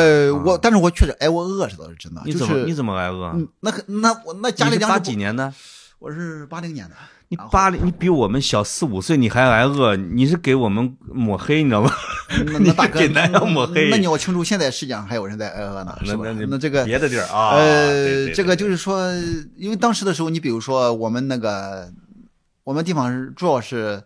[0.44, 2.20] 我，啊但是我确实挨过饿，这倒是真的。
[2.26, 3.32] 你就是怎么你怎么挨饿？
[3.34, 5.54] 嗯，那那我那家里你是八粮食不几年的？
[5.98, 6.94] 我是八零年的。
[7.30, 11.92] 你八零，你比我们小四五岁，你还挨饿，你是给我们抹黑，你知道吗？
[12.38, 16.24] 你那那大哥，给南阳抹黑那你要清楚，现在世界上还有人在挨饿呢，是吧？
[16.48, 19.12] 那这个别的地儿啊，对呃，对这个就是说，
[19.56, 21.92] 因为当时的时候，你比如说我们那个，
[22.64, 24.02] 我们地方是主要是，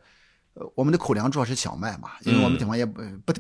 [0.54, 3.32] 呃我们的口粮主要是小麦嘛，因为我们地方也不不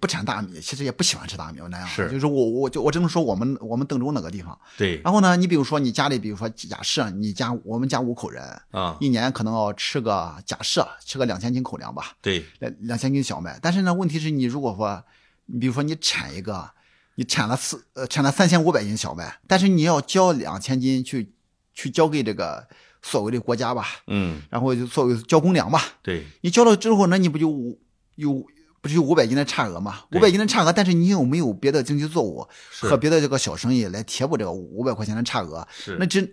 [0.00, 4.58] 不产大米，其实也不喜欢吃大米，那样是就是我我就我只能说我们我们邓州那个地方。
[4.76, 13.58] 对然后呢，你比如说你家里，比如说假设你家我们家五口人，啊，一年可能要吃个假设吃个两千斤口粮吧，对两两千斤小麦。
[13.60, 15.02] 但是呢，问题是你如果说，
[15.46, 16.70] 你比如说你产一个，
[17.16, 21.32] 你产了四呃产了三千五百斤小麦，但是你要交两千斤去
[21.74, 22.66] 去交给这个
[23.02, 25.82] 所谓的国家吧，嗯然后就作为交公粮吧。
[26.02, 27.80] 对你交了之后，那你不就五
[28.14, 28.46] 有
[28.82, 30.00] 不是有五百斤的差额吗？
[30.12, 35.66] 五百斤的差额，但是你有没有别的经济作物和别的这个小生意来贴补这个五百块钱的差额？
[35.72, 36.04] 是那。
[36.04, 36.30] 真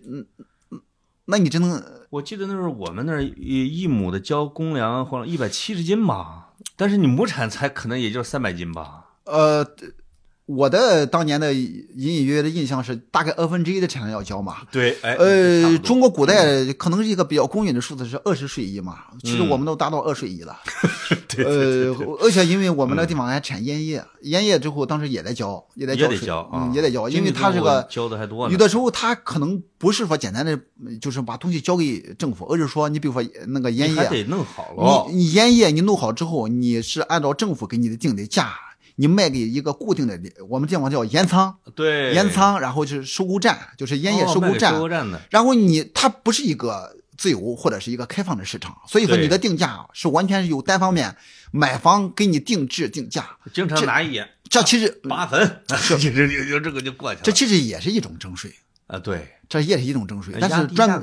[1.31, 1.79] 那你真能
[2.09, 9.05] 我记得那时候我们那儿一一亩的交公粮或者一百七十斤吧，但是你亩产才可能也就三百斤吧。
[9.25, 9.63] 呃，
[10.49, 14.57] 我的当年的隐隐约约的印象是，大概二分之一的产量要交嘛。
[14.71, 20.57] 对，哎，呃，中国古代可能是一个比较公允的数字是二十税一嘛，其实嗯我们都达到二税一了。
[21.29, 28.51] 对呃，而且因为我们那个地方还产烟叶，烟叶之后当时也在交，也在交税，得交也得交，因为经济生活它这个交的还多呢。
[28.51, 30.59] 有的时候它可能不是说简单的
[30.99, 35.05] 就是把东西交给政府，而是说你比如说那个烟叶，你得弄好了。
[35.11, 38.55] 你你烟叶你弄好之后，你是按照政府给你的定的价，
[39.01, 40.19] 你卖给一个固定的，
[40.49, 45.21] 我们地方叫盐仓，对，盐仓，然后就是收购站，就是烟叶收购站，收购站的。
[45.29, 51.15] 然后你它不是一个自由或者是一个开放的市场，所以说你的定价是完全是由单方面
[51.51, 57.23] 买方给你定制定价，经常拿一，这其实八分， 就就就这个就过去了。
[57.23, 58.53] 这其实也是一种征税
[58.87, 61.01] 啊，对，这也是一种征税，但是专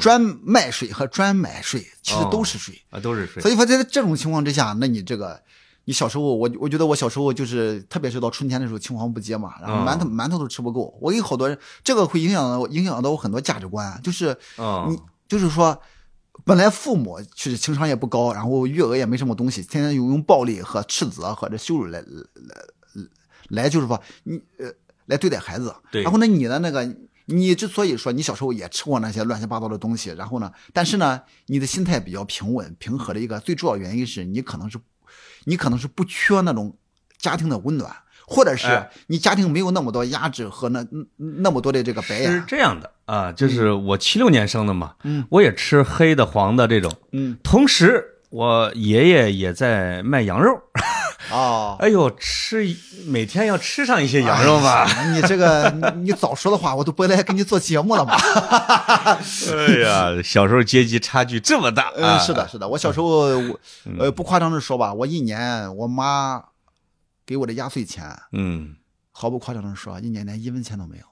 [0.00, 3.40] 专卖税和专买税其实都是税啊，都是税。
[3.40, 5.40] 所以说在这种情况之下，那你这个。
[5.88, 10.94] 你小时候，我我觉得我小时候就是，特别是到春天的时候，青黄不接嘛，然后馒头馒头都吃不够。
[11.00, 14.36] 我有好多人，这个会影响到影响到我很多价值观，就是
[14.86, 15.80] 你就是说，
[16.44, 22.04] 本来父母其实情商也不高，然后月额也没什么东西，天天用用暴力和斥责和这羞辱来来
[23.48, 24.70] 来，就是说你呃
[25.06, 25.74] 来对待孩子。
[25.90, 26.02] 对。
[26.02, 26.86] 然后呢，你的那个，
[27.24, 34.78] 你之所以说你小时候也吃过那些乱七八糟的东西，然后呢，但是呢，你的心态比较平稳平和的一个最主要原因是你可能是。
[35.48, 36.76] 你可能是不缺那种
[37.16, 37.90] 家庭的温暖，
[38.26, 40.86] 或者是你家庭没有那么多压制和那
[41.16, 42.30] 那么多的这个白眼。
[42.30, 50.60] 是这样的啊，就是我七六年生的嘛，嗯，我也吃黑的黄的这种，嗯，同时我爷爷也在卖羊肉。
[51.30, 52.64] 哦， 哎呦，吃
[53.06, 54.86] 每天要吃上一些羊肉嘛。
[55.12, 58.14] 你这个，你早说的话，我都不来给你做节目了嘛。
[59.52, 61.92] 哎呀，小时候阶级差距这么大。
[61.96, 62.68] 嗯，是的，是的。
[62.68, 63.28] 我小时候，
[63.98, 66.42] 呃，不夸张的说吧，我一年我妈
[67.26, 68.76] 给我的压岁钱，嗯，
[69.10, 71.04] 毫不夸张的说，一年连一分钱都没有。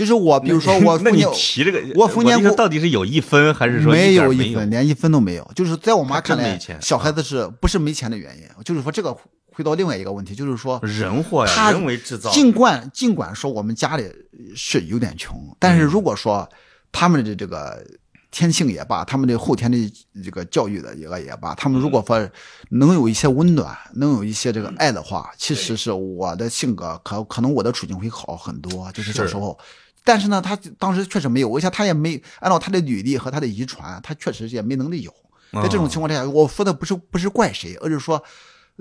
[0.00, 5.50] 就是我，比如说我， 那你提这个，我逢年过到底是有一分还是说没有一分，连一分都没有？
[5.54, 8.44] 就是在我妈看来，小孩子是不是没钱的原因？
[8.64, 9.14] 就是说这个
[9.52, 12.30] 回到另外一个问题，就是说人祸呀，人为制造。
[12.30, 14.10] 尽管尽管说我们家里
[14.56, 16.48] 是有点穷，但是如果说
[16.90, 17.84] 他们的这个
[18.30, 19.76] 天性也罢，他们的后天的
[20.24, 22.26] 这个教育的一个也罢，他们如果说
[22.70, 28.90] 能有一些温暖，能有一些这个爱的话，其实是我的性格可可能我的处境会好很多。
[28.92, 29.58] 就是小时候。
[30.02, 35.12] 但是呢，他当时确实没有，我想他也没按照他的履历和他的遗传，他确实也没能力有。
[35.52, 38.22] 在这种情况之下，我说的不是不是怪谁，而是说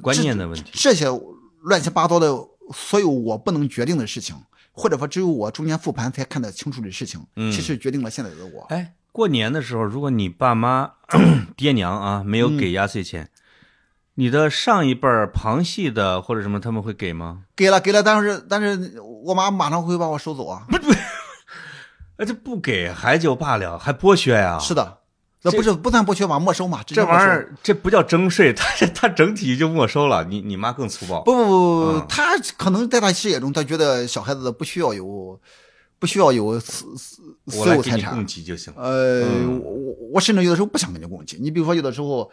[0.02, 0.72] 观念的问题。
[0.74, 1.08] 这些
[1.62, 2.34] 乱七八糟的
[2.74, 4.36] 所有我不能决定的事情，
[4.72, 8.66] 或者说只有我中间复盘才看得清楚的事情，其实决定了现在的我。
[8.70, 10.92] 哎，过年的时候，如果你爸妈
[11.58, 13.30] 爹娘啊没有给压岁钱。
[14.16, 17.44] 你的上一辈儿旁系的或者什么他们会给吗？
[17.56, 20.66] 给了，给了，但是但是我妈马上会把我收走啊！
[20.68, 20.92] 不不，
[22.20, 24.60] 那这不给还就罢了，还剥削呀？
[24.60, 24.98] 是的，
[25.42, 26.38] 那不是不算剥削吧？
[26.38, 26.84] 没收嘛？
[26.86, 30.26] 这玩意儿这不叫征税， 他他整体就没收了。
[30.26, 31.24] 你你妈更粗暴？
[31.24, 35.40] 不不不不，他可能在他视野中，他觉得小孩子不需要有
[35.98, 38.74] 不需要有私私私有财产供给就行。
[38.76, 39.26] 呃，
[39.62, 41.38] 我我甚至有的时候不想跟你供给。
[41.40, 42.30] 你比如说有的时候。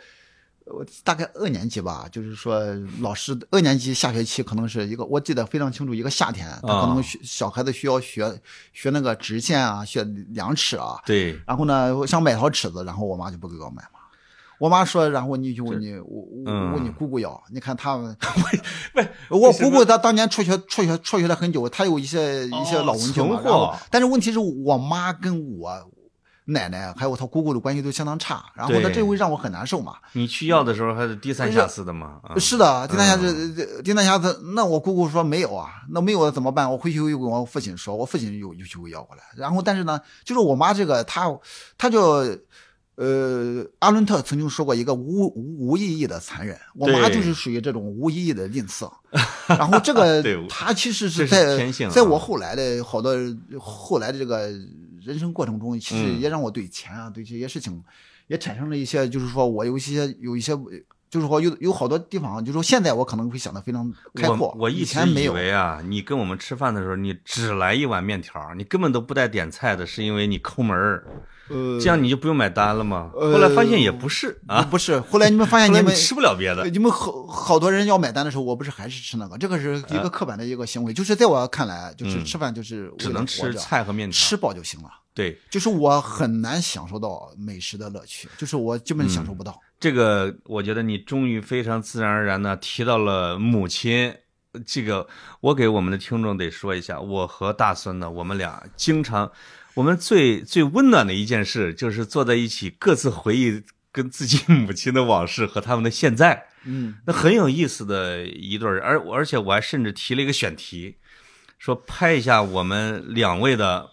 [0.66, 2.60] 我大概二年级吧，就是说
[3.00, 8.40] 老师二年级下学期可能是一个，我记得非常清楚，一个夏天，他可能学小孩子需要学
[8.72, 10.96] 学那个直线啊，学量尺啊。
[11.06, 11.40] 对。
[11.46, 14.00] 然后呢，我想买套尺子，然后我妈就不给我买嘛。
[14.58, 16.26] 我妈说，然后你就问你，我
[16.72, 17.40] 问你姑姑要。
[17.52, 18.16] 你看他们，
[19.30, 23.40] 我姑姑她当年辍学辍学辍学了很久，她有一些一些老文件嘛。
[23.44, 25.90] 然后，但是问题是我妈跟我。
[26.48, 29.94] 奶奶还有他姑姑的关系都相当差，然后呢，这会让我很难受嘛。
[30.12, 32.20] 你去要的时候还是低三下四的嘛？
[32.38, 34.40] 是的，低三下四，低三下四。
[34.54, 36.70] 那我姑姑说没有啊，那没有怎么办？
[36.70, 39.22] 我回去又跟我父亲说，我父亲又又去要过来。
[39.36, 41.28] 然后，但是呢，就是我妈这个，她
[41.76, 42.24] 她就，
[42.94, 46.56] 呃，阿伦特曾经说过一个无无无意义的残忍。
[46.76, 48.88] 我妈就是属于这种无意义的吝啬。
[49.48, 53.12] 然后这个， 她其实是在在我后来的好多
[53.58, 54.48] 后来的这个。
[55.06, 57.82] 人生过程中，其实也让我对钱啊，对这些事情，
[58.26, 60.52] 也产生了一些，就是说我有一些有一些，
[61.08, 64.54] 就是说有有好多地方，就是说现在我可能会想的非常开阔。
[64.58, 71.06] 我以前以为啊，你跟我们吃饭的时候，你只来一碗面条，你根本都不带点菜的，是因为你抠门儿。
[71.48, 73.10] 呃，这样你就不用买单了吗？
[73.14, 74.98] 后来发现也不是啊，不是。
[75.00, 79.38] 后来你们发现 你们吃不了别的，你们好好多人要买单的时候，我不是还是吃那个？
[79.38, 84.90] 这个是一个刻板的一个行为，就是在我看来，就是吃饭就是只能吃菜和面条，吃饱就行了。
[85.14, 89.58] 对，就是我很难享受到美食的乐趣，就是我基本享受不到。
[89.80, 94.14] 这个我觉得你终于非常自然而然的提到了母亲，
[94.66, 95.06] 这个
[95.40, 99.30] 我给我们的听众得说一下，我和大孙呢，我们俩经常，
[99.76, 103.62] 我们最最温暖的一件事就是坐在一起，各自回忆
[103.92, 110.96] 跟自己母亲的往事和他们的现在，嗯，那很有意思的一对儿，而而且我还甚至提了一个选题，
[111.58, 113.90] 说拍一下我们两位的。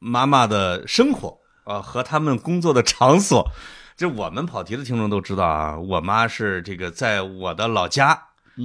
[0.00, 3.50] 妈妈的生活啊，和他们工作的场所，
[3.96, 5.76] 这我们跑题的听众都知道啊。
[5.76, 8.16] 我妈是这个在我的老家，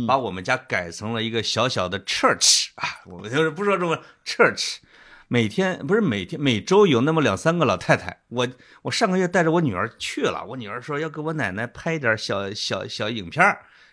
[0.07, 4.76] 把我们家改成了一个小小的 church 啊，我们就是不说中文 church。
[5.34, 8.47] 每天不是每天每周有那么两三个老太太，我
[8.84, 13.43] 我上个月带着我女儿去了，我女儿说要给我奶奶拍点小小小影片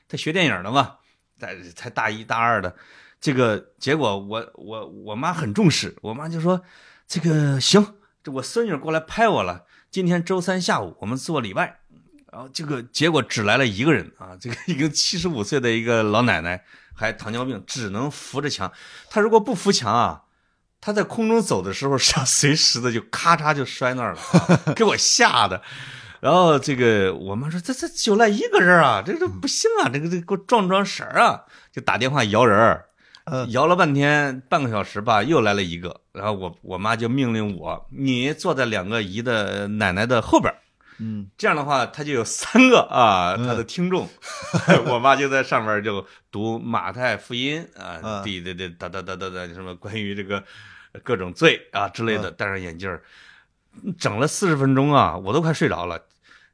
[0.07, 0.97] 她学电影的嘛，
[1.39, 2.77] 在才大一大二的，
[3.23, 6.61] 这个结果我我我妈很重视，我妈就说
[7.09, 11.81] 这个行，这我孙女过来拍我了，今天周三下午我们做礼拜，
[12.31, 16.63] 然后这个结果只来了一个人啊，这个一个七十五岁的一个老奶奶，
[16.95, 18.71] 还糖尿病，只能扶着墙，
[19.09, 20.25] 她如果不扶墙啊。
[20.81, 24.21] 他在空中走的时候，像随时的就咔嚓就摔那儿了，
[24.75, 25.61] 给我吓的。
[26.21, 32.85] 然后这个我妈说：“这这就来一个人啊，这这不行啊，这个这给我壮壮神儿啊！”就打电话摇人儿，
[33.49, 35.99] 摇了半天，半个小时吧，又来了一个。
[36.13, 40.53] 然后我我妈就命令我：“你坐在两个姨的奶奶的后边
[41.01, 44.09] 嗯，这样的话，他就有三个啊，他的听众。
[44.87, 50.45] 我妈就在上面就读马太福音啊，滴滴滴，哒哒哒哒哒，什么关于这个。
[51.05, 53.01] 各种罪啊之类的，戴上眼镜儿，
[53.97, 56.03] 整了四十分钟啊，我都快睡着了。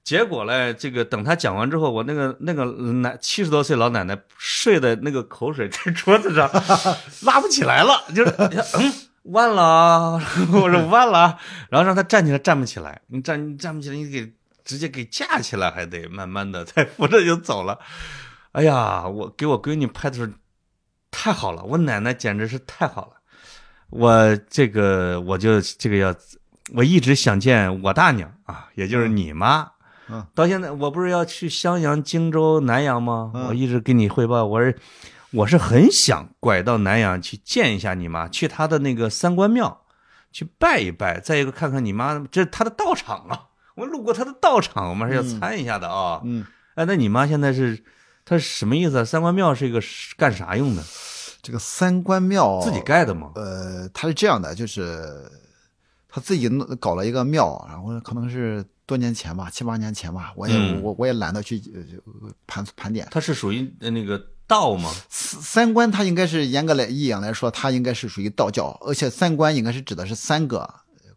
[0.04, 6.50] 结果嘞，这个等他讲完之后，我那个那个奶七十多岁老奶奶睡的那个口水在桌子上
[7.24, 8.92] 拉不起来了，就是嗯
[9.22, 10.20] 完了，
[10.52, 11.38] 我说完了，
[11.70, 14.30] 然后让他站起来站不起来，你站站不起来，你给
[14.66, 17.78] 直接给架起来，还得慢慢的 再扶着就走了。
[18.52, 20.32] 哎呀，我给我闺女拍的时候
[21.10, 23.12] 太好了，我奶奶简直是太好了。
[23.90, 26.14] 我这个我就这个要，
[26.74, 29.70] 我一直想见我大娘啊，也就是你妈。
[30.08, 33.32] 嗯，到现在我不是要去襄阳、荆州、南阳吗？
[33.48, 34.78] 我一直跟你汇报，我是
[35.32, 39.82] 我是很想拐到南阳去见一下你妈，去她的那个三官庙
[40.32, 43.46] 去拜一拜，再一个看看你妈，这是她的道场啊。
[43.76, 46.20] 我路过他的道场，我们是要参一下的啊。
[46.24, 47.80] 嗯，哎，那你妈现在是
[48.24, 49.04] 她是什么意思？
[49.06, 49.80] 三官庙是一个
[50.16, 50.82] 干啥用的？
[51.42, 53.30] 这个三官庙自己盖的吗？
[53.36, 55.30] 呃，他是这样的，就是
[56.08, 56.48] 他自己
[56.80, 61.62] 搞了一个庙，然后可能是多年前吧，七八年前吧，我也我我也懒得去
[62.48, 63.06] 盘盘点。
[63.12, 64.90] 他是属于那个道吗？
[65.08, 70.68] 三三观，它应该是严格来意义上来说，它应该是属于道教，而且三观应该是指的是三个，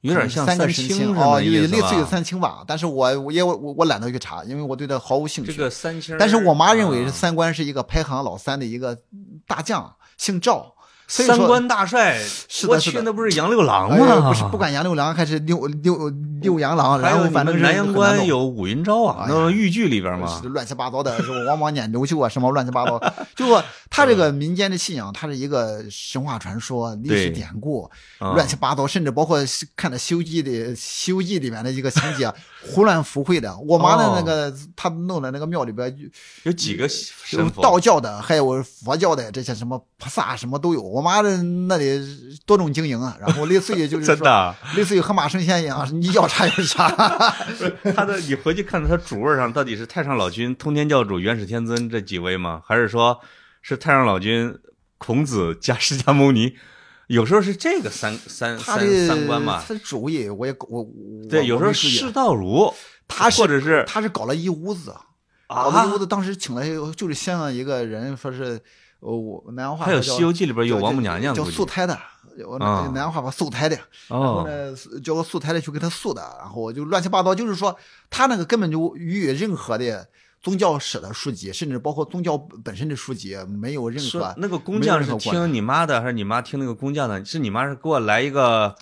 [0.02, 2.64] 有点像三个神清哦，有类似于三清吧。
[2.68, 5.54] 但是我我也我我懒得去查，因为我对它毫无兴趣。
[5.54, 8.98] 这个三清，但是我妈认为是三观是一个排行老三的一个
[9.48, 9.94] 大将。
[10.18, 10.76] 姓赵，
[11.10, 12.22] 三观大帅，
[12.68, 14.30] 我去，那不是杨六郎吗？
[14.30, 23.02] 不是，不管杨六郎 还是六六六杨郎，然后反正南阳关有武云昭啊，那豫剧里边嘛，乱七八糟的，什么王莽撵刘秀啊，什么乱七八糟。
[23.36, 27.90] 就说他这个民间的信仰，他是一个神话传说、历史典故，
[28.20, 29.40] 乱七八糟，甚至包括
[29.76, 32.32] 看的《西游记》的《西游记》里面的一个情节，
[32.62, 33.58] 胡乱附会的。
[33.60, 35.96] 我妈的那个，她弄的那个庙里边
[36.44, 40.82] 有几个神佛，道教的，还有佛教的，这些什么菩萨什么都有。
[40.82, 42.02] 我妈的那里
[42.46, 46.90] 多种经营啊，然后类似于就是说， 类似于河马圣仙一样，你要啥有啥。
[47.96, 52.62] 他的，你回去看他主位上到底是太上老君、通天教主、元始天尊这几位吗？
[52.66, 53.20] 还是说
[53.62, 54.58] 是太上老君、
[54.98, 56.54] 孔子加释迦牟尼？
[57.10, 59.64] 有时候是这个三三三三观嘛。
[59.68, 60.88] 他的主意我也我
[61.28, 62.72] 对，有时候释道儒，
[63.08, 64.96] 他或者是他是搞了一屋子，
[65.48, 68.62] 搞了一屋子，当时请了就是香港一个人，说是
[69.00, 72.00] 呃我南阳话还有《西游记》里边有王母娘娘叫素胎的。
[72.48, 77.76] 我南阳话把素胎的，然后呢叫个素胎的去给他素的，然后就乱七八糟，就是说
[78.10, 80.08] 他那个根本就与任何的
[80.42, 84.34] 宗教史的书籍，甚至包括宗教本身的书籍没有任何。
[84.38, 87.24] 那个工匠是听你妈的，还是你妈听那个工匠的？
[87.26, 88.76] 是你妈是给我来一个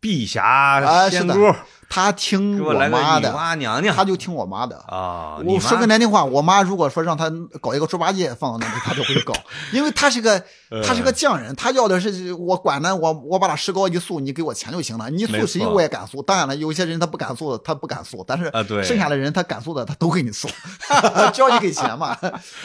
[0.00, 1.54] 碧霞仙姑。
[1.90, 5.38] 他听我妈的，娘娘，他就听我妈的啊。
[5.42, 7.32] 我说个难听话，我妈如果说让他
[7.62, 9.32] 搞一个猪八戒放到那里，他就会搞，
[9.72, 10.38] 因为他是个
[10.86, 15.08] 他是个匠人，他要的是我管呢，我我把他石膏一塑，你给我钱就行了。
[15.08, 16.22] 你塑谁我也敢塑。
[16.22, 20.46] 当然了，有些人他不敢塑，他不敢塑，但是啊，对，剩下的人他敢塑的，他都给你塑，
[21.32, 22.14] 只要你给钱嘛。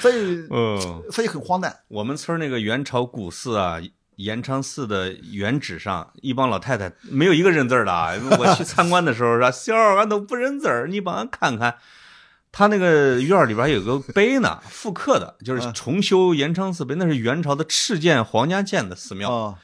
[0.02, 1.74] 所以，嗯，所以很荒诞。
[1.88, 3.80] 我们村那个元朝古寺啊。
[4.18, 8.14] 延昌寺的原址上，一帮老太太没有一个认字的啊！
[8.38, 11.76] 我去参观的时候说：“小儿俺都不认字儿，你帮俺看看。”
[12.55, 19.57] 他那个院里边有个碑呢， 复刻的，就是重修延昌寺碑，那是元朝的敕建皇家建的寺庙。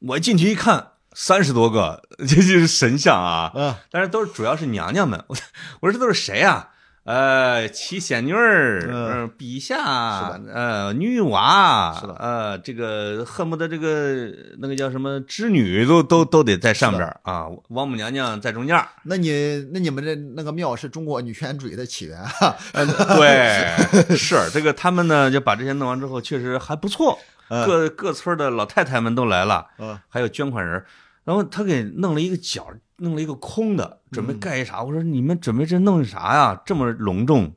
[0.00, 3.50] 我进去一看，三十多个， 这就是神像啊！
[3.90, 5.24] 但是都是主要是娘娘们。
[5.28, 5.36] 我
[5.80, 6.68] 我说这都是谁啊？
[7.04, 18.82] 呃，七仙女儿，嗯，陛下，呃，女娲，是的，呃，这个恨不得这个那个叫什么织女都都都得在上边啊，王母娘娘在中间。
[19.02, 22.56] 那你那你们这那个庙是中国女权主义的起源啊？
[23.16, 30.82] 对，是这个他们呢就把这些弄完之后，确实还不错，各各村的老太太们都来了，嗯，还有捐款人，
[31.24, 32.66] 然后他给弄了一个角。
[32.98, 34.80] 弄了一个空的，准备盖一啥？
[34.80, 36.62] 我说你们准备这弄啥呀？
[36.64, 37.52] 这么隆重？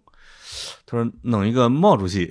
[0.88, 2.28] 他说弄一个毛主席。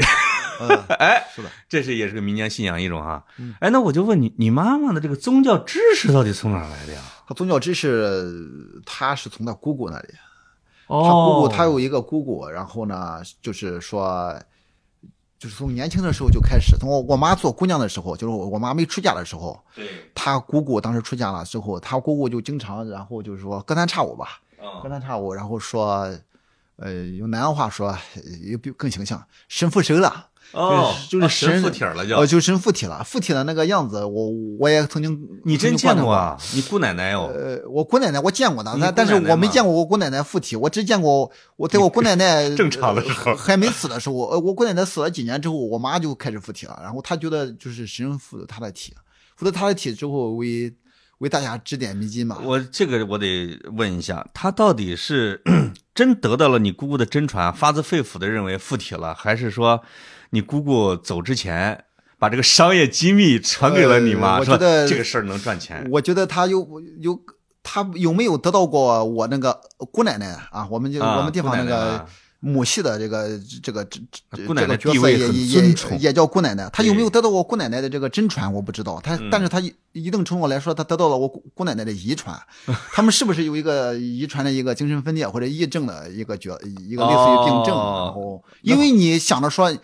[0.99, 3.23] 哎，是的，这是也是个民间信仰一种啊。
[3.61, 7.01] 哎，那我就问你，你妈妈的这个宗教知识到底从哪来的呀？
[7.29, 10.09] 她宗教知识，她是从她姑姑那里。
[10.89, 14.37] 哦，她姑姑，她有一个姑姑，然后呢，就是说。
[15.39, 24.41] 就是从年轻的时候就开始，从我我妈做姑娘的时候，就是我我妈没出嫁的时候，对，她姑姑当时出嫁了之后，她姑姑就经常，然后就是说隔三差五吧，
[24.83, 26.11] 隔三差五，然后说，
[26.77, 27.97] 呃，用南阳话说，
[28.43, 30.29] 又更形象，神附身了。
[30.53, 36.37] 哦，就是神附体了，就哦，就神附体了，附体的那个样子，我我也曾经，你真见过啊？
[36.55, 37.31] 你姑奶奶哦？
[37.35, 48.95] 呃，我姑奶奶我见过的，但但是我没见过我姑奶奶附体，我只见过我在我姑奶奶 正常的时候还没死的时候，呃，我姑奶奶死了几年之后，我妈就开始附体了，然后她觉得就是神附她的体，
[49.37, 50.73] 附的她的体之后为
[51.19, 52.39] 为大家指点迷津嘛。
[52.43, 55.43] 我这个我得问一下，她到底是
[55.95, 59.83] 真得到了你姑姑的真传，发自肺腑的认为附体了，还是说？
[60.31, 61.85] 你姑姑走之前，
[62.19, 65.87] 把这个商业机密传给了你妈，说这个事儿能赚钱。
[65.91, 66.67] 我觉得他有
[67.01, 67.19] 有，
[67.63, 69.61] 他有没有得到过我那个
[69.93, 70.67] 姑奶奶啊？
[70.71, 72.07] 我们就我们地方那个。
[72.39, 73.31] 母系的这个
[73.63, 73.99] 这个这
[74.31, 79.59] 这这个角色也也也叫姑奶奶，他有没有得到过姑奶奶的这个真传我不知道，她但是他
[79.93, 82.39] 一定程度来说，他得到了我姑奶奶的遗传，
[82.93, 86.57] 他们是不是有一个遗传的一个精神分裂或者癔症的一个角
[86.87, 87.75] 一个类似于病症？
[87.75, 89.75] 然后因为你想着说。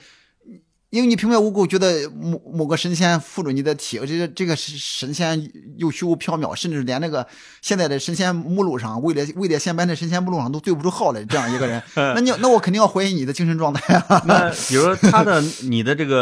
[0.93, 7.27] 因为你平白无故觉得某某个神仙附着你的体，这个这个神仙又虚无缥缈，甚至连那个
[7.63, 14.23] 现在的神仙目录上位列位列仙班的神仙目录上都对不出号来，这样一个人， 那你那我肯定要怀疑你的精神状态啊。
[14.29, 16.19] 那 比如说他的你的这个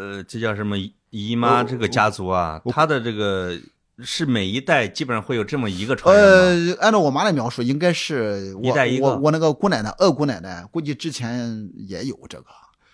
[0.00, 0.78] 呃，这叫什么
[1.10, 3.54] 姨妈这个家族啊，他的这个
[4.02, 6.24] 是每一代基本上会有这么一个传人
[6.70, 9.08] 呃，按照我妈的描述，应该是一代一个。
[9.08, 12.46] 我我那个姑奶奶，二姑奶奶，估计之前也有这个。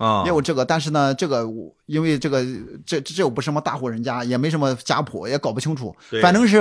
[0.02, 1.46] 啊，也有这个，但是呢，这个
[1.86, 2.44] 因为这个
[2.84, 5.94] 这这又不是什么大户人家，也没什么家谱，也搞不清楚。
[6.20, 6.58] 反正是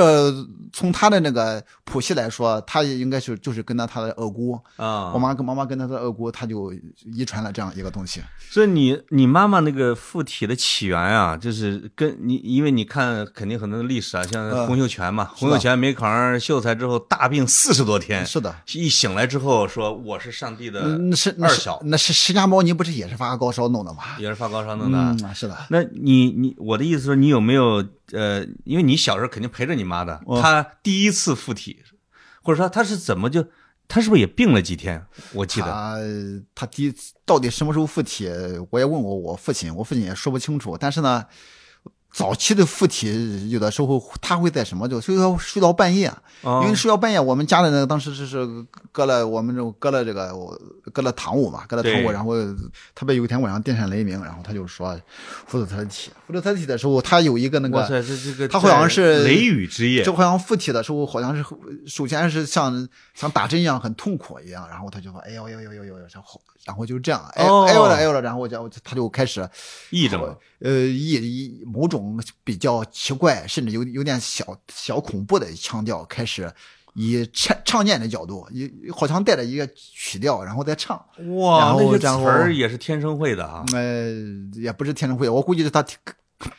[0.71, 6.71] 从他的那个谱系来说，他应该是就是跟着他的二姑啊，我妈跟妈妈跟他的二姑，他就
[7.03, 8.21] 遗传了这样一个东西。
[8.51, 20.99] 所以你你妈妈那个附体的起源啊，就是跟你，因为你看肯定很多历史啊，像洪秀全嘛，洪秀全没考上秀才之后大病四十多天，是的，一醒来之后说我是上帝的
[21.39, 23.30] 二小，那是释迦牟尼不是也是发。
[23.31, 24.97] 发高烧弄的嘛，也是发高烧弄的。
[24.97, 25.57] 嗯，是的。
[25.69, 31.81] 那你你我的意思说，你有没有呃，因为你小时候肯定陪着你妈的，她第一次附体，
[32.41, 33.47] 或者说她是怎么就，
[33.87, 35.01] 她是不是也病了几天？
[35.31, 35.97] 我记得她
[36.53, 38.29] 她第一次到底什么时候附体，
[38.69, 40.77] 我也问过我父亲，我父亲也说不清楚。
[40.77, 41.25] 但是呢。
[42.11, 44.87] 早期的附体，有的时候他会在什么？
[44.87, 46.11] 就睡到睡到半夜，
[46.43, 48.45] 因为睡到半夜，我们家的那个当时是是
[48.91, 50.35] 搁了我们这搁了这个
[50.91, 52.33] 搁了堂屋嘛，搁了堂屋，然后
[52.93, 54.99] 特别有一天晚上电闪雷鸣，然后他就说
[55.47, 61.43] 附着他的体，附着他的体的时候，他有一个那个，这这个他好像是雷雨之夜，就好像附体的时候，好像是
[61.87, 69.41] 首先是像像打针一样很痛苦一样，然后他就说哎呦呦呦呦呦，然后然后就这样，哎哎呦了哎呦了，然后我就他就开始
[69.91, 72.19] 癔症了，呃癔一某种。
[72.43, 76.51] 比较奇怪，甚至有有点小小恐怖的腔调，开始
[76.95, 80.97] 以唱唱念的角度，也好像带着一个曲调，然后再唱。
[81.37, 83.63] 哇，那些词儿也是天生会的啊？
[83.73, 84.11] 呃，
[84.55, 85.85] 也不是天生会，我估计是他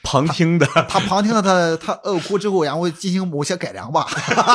[0.03, 4.07] 旁听的，他旁听了他他二姑之后，然后进行某些改良吧，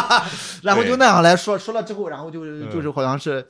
[0.64, 3.46] 然后就那样来说说了之后，然后就就是好像是。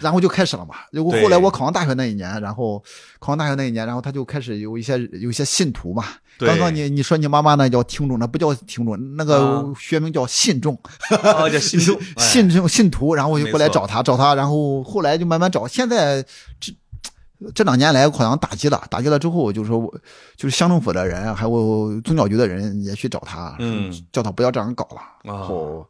[0.00, 0.74] 然后就开始了嘛。
[0.90, 2.82] 如果后来我考上大学那一年，然后
[3.18, 6.04] 考上大学那一年，然后他就开始有一些有一些信徒嘛。
[6.38, 10.76] 刚刚你你说你妈妈那叫听众，那不叫听众，那个学名叫信众。
[11.10, 15.66] 叫信众， 信众信徒，然后就过来找他，找他，然后后来就慢慢找。
[15.68, 16.24] 现在
[16.58, 16.72] 这
[17.54, 19.82] 这两年来好像打击了，打击了之后，就是说，
[20.34, 25.02] 就是乡政府的人还有宗教局的人也去找他，嗯，叫他不要这样搞了。
[25.22, 25.86] 然后。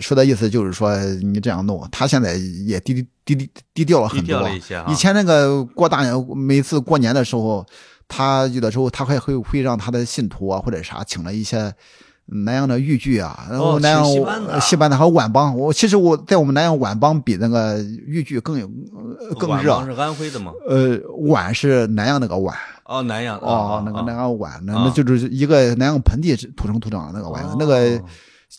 [0.00, 2.34] 说的意思就是说，你这样弄，他现在
[2.66, 4.48] 也低低低低低调了很多。
[4.88, 7.64] 以前那个过大年，每次过年的时候，
[8.08, 11.72] 他有的时候他还会会让他的信徒啊或者啥，请了一些
[12.26, 15.56] 南阳的豫剧啊，然后哦南阳挺戏班的戏班的还有晚帮。
[15.56, 18.66] 我其实我在我们南阳晚帮比那个豫剧更有
[19.20, 19.94] 呃更热晚帮。
[19.94, 20.52] 是安徽的吗？
[20.68, 22.52] 呃，皖是南阳那个皖，
[22.84, 28.00] 哦，南阳哦，那个南南阳皖，那啊那就是一个南阳盆地土生土长的那个皖，那个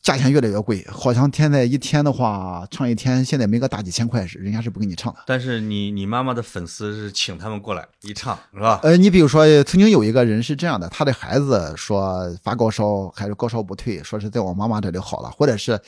[0.03, 5.19] 价钱越来越贵，好像现在一天的话唱一天，现在没个大几千块是，人家是不给你唱的。
[5.25, 8.79] 但是你你妈妈的粉丝是请他们过来一唱是吧？
[8.83, 15.79] 呃，你比如说，曾经有一个人是这样的，他的孩子说发高烧还是高烧不退，说是在我妈妈这里好了，或者是，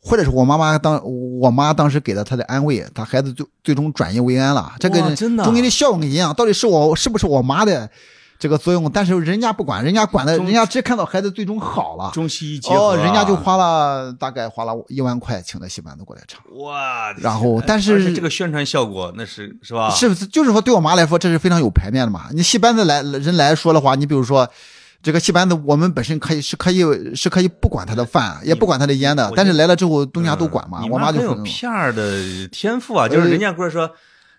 [0.00, 1.00] 或者是我妈妈当
[1.40, 4.72] 我妈当时给了他的安慰，他孩子最最终转危为安了。
[4.78, 7.88] 这个真的啊中间的效应一样，到底是我是不是我妈的
[8.44, 8.90] 这个作用？
[8.92, 12.10] 但是人家不管，人家管的，人家只看到孩子最终好了。
[12.12, 19.88] 中西医结合啊，哦，人家就花了大概花了一万块请的戏班子过来唱，哇，然后但是这个宣传效果那是是吧？
[19.88, 20.26] 是不是？
[20.26, 22.26] 就是说，对我妈来说，这是非常有排面的嘛。
[22.32, 24.46] 你戏班子来人来说的话，你比如说，
[25.02, 26.84] 这个戏班子，我们本身可以是可以
[27.16, 30.80] 是可以不管他的饭，也不管他的烟的，但是来了之后，东家都管嘛。
[30.82, 33.90] 你我妈就很有很片儿的天赋啊，就是人家不是说，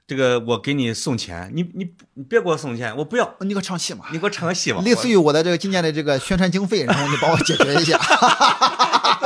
[0.08, 4.82] 这个我给你送钱，你你你别给我送钱，我不要，你给我唱戏嘛，你给我唱个戏嘛。
[4.84, 7.97] 类似于我的这个今年的这个宣传经费，然后你帮我解决一下，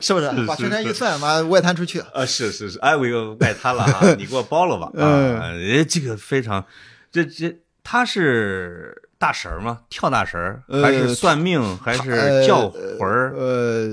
[0.00, 0.30] 是不是？
[0.46, 1.98] 把宣传预算嘛外摊出去。
[2.14, 6.64] 啊，是是是，哎，我又外摊了啊， 你给我包了吧啊，哎，这个非常，
[7.10, 9.80] 这这他是大神儿吗？
[9.90, 13.34] 跳大神还是算命，还是呃叫魂儿？
[13.36, 13.88] 呃，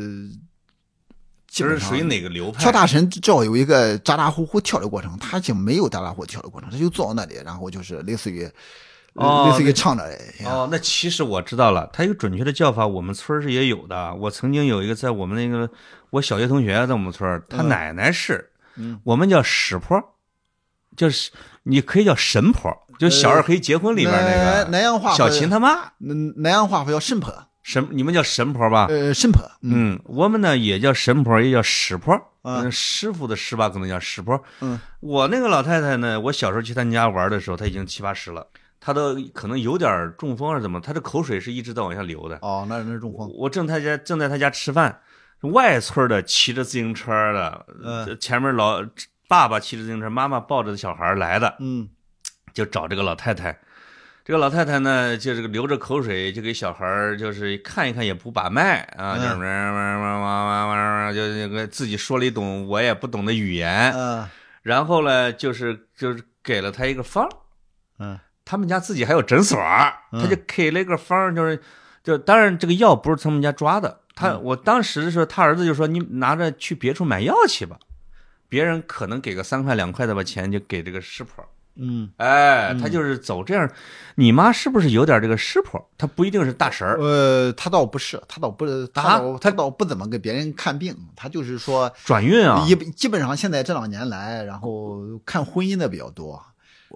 [1.55, 2.61] 基本上是属于哪个流派？
[2.61, 8.45] 跳大神至少有一个咋咋呼呼跳的过程，他就没有咋咋呼呼跳的过程，他就坐到那里，然后就是类似于，
[9.13, 14.13] 哦类似于唱着哎呀哦，那其实我知道了，它有准确的叫法，我们村儿是也有的。
[14.15, 15.69] 我曾经有一个在我们那个
[16.09, 19.97] 我小学同学在我们村儿，他嗯奶奶是，嗯我们叫屎婆，
[20.97, 21.31] 就是
[21.63, 28.85] 你可以叫神婆，就小二黑结婚里边那南个南阳话小秦他妈南南阳话叫神婆，神，你们叫神婆吧？
[28.91, 32.13] 呃，神婆，嗯，我们呢也叫神婆，也叫师婆。
[32.43, 34.39] 嗯嗯，师傅的师吧，可能叫师婆。
[34.61, 38.45] 嗯，我那个老太太呢，我小时候去她家玩的时候，她已经七八十了，
[38.79, 42.37] 她都可能有点中风还是怎么，她的口水是一直在往下流的。
[42.43, 45.01] 哦，那那是中风，我正他家正在他家吃饭，
[45.41, 48.79] 外村的骑着自行车的，嗯前面老
[49.27, 51.89] 爸爸骑着自行车，妈妈抱着小孩来的，嗯
[52.53, 53.57] 就找这个老太太。
[54.25, 59.21] 这个老太太呢，就这个流着口水，就给小孩儿就是看一看也不把脉啊，嗯。
[59.21, 64.27] 就是哇哇哇哇哇，就那个自己说了一种我也不懂的语言，嗯。
[64.63, 67.29] 然后呢，就是就是给了他一个方儿，
[67.99, 68.19] 嗯。
[68.43, 69.59] 他们家自己还有诊所
[70.11, 71.61] 他就给了一个方儿，就是
[72.03, 74.41] 就当然这个药不是他们家抓的，他嗯。
[74.41, 77.77] 我当时的时候，他儿子就说你拿着去别处买药去吧，
[78.49, 81.47] 别人可能给个三块两块的把钱就给这个师婆，
[81.77, 83.69] 嗯，哎，他就是走这样，
[84.15, 85.89] 你妈是不是有点这个师婆？
[85.97, 89.19] 她不一定是大神儿，呃，他倒不是，他倒不，他啊？
[89.19, 96.41] 倒他倒不怎么给别人看病，他就是说，转运啊，一基本上现在这两年来，然后看婚姻的比较多，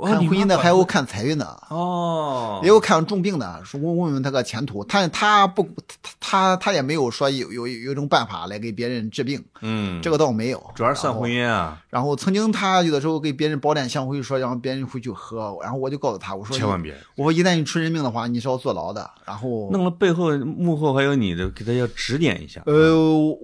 [0.05, 5.63] 看婚姻的还有看财运的，哦，也有看重病的，说问问问他个前途，他他不
[6.01, 11.45] 他他他也没有说有有有一种办法来给别人治病，嗯，这个倒没有，主要是算婚姻。
[11.45, 19.09] 啊，然后曾经他有的时候给别人包点香灰，说让别人回去喝，然后我就告诉他，我说千万别我说一旦你出人命的话，你是要坐牢的。
[19.25, 22.61] 然后弄了背后幕后还有你的，给他要指点一下。
[22.65, 22.95] 呃，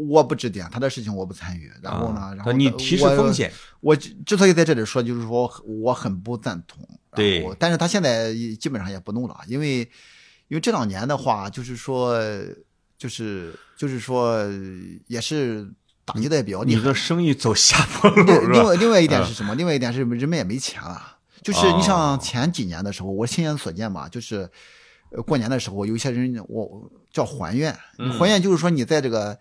[0.09, 1.71] 我不指点他的事情，我不参与。
[1.81, 3.51] 然后呢，啊然后你提示风险，
[3.85, 6.83] 我之之所以在这里说，就是说我很不赞同。
[7.13, 9.81] 对但是他现在基本上也不弄了，因为
[10.47, 12.19] 因为这两年的话，就是说，
[12.97, 14.43] 就是就是说，
[15.05, 15.71] 也是
[16.03, 16.95] 打击的也比较厉害你的。
[16.95, 19.53] 生意走下坡路另外另外一点是什么？
[19.53, 21.17] 另外一点是人们也没钱了。
[21.43, 24.49] 就是你哦像前几年的时候，我亲眼所见嘛，就是
[25.11, 29.37] 呃过年的时候，有一些人我叫还愿，嗯还愿就是说你在这个。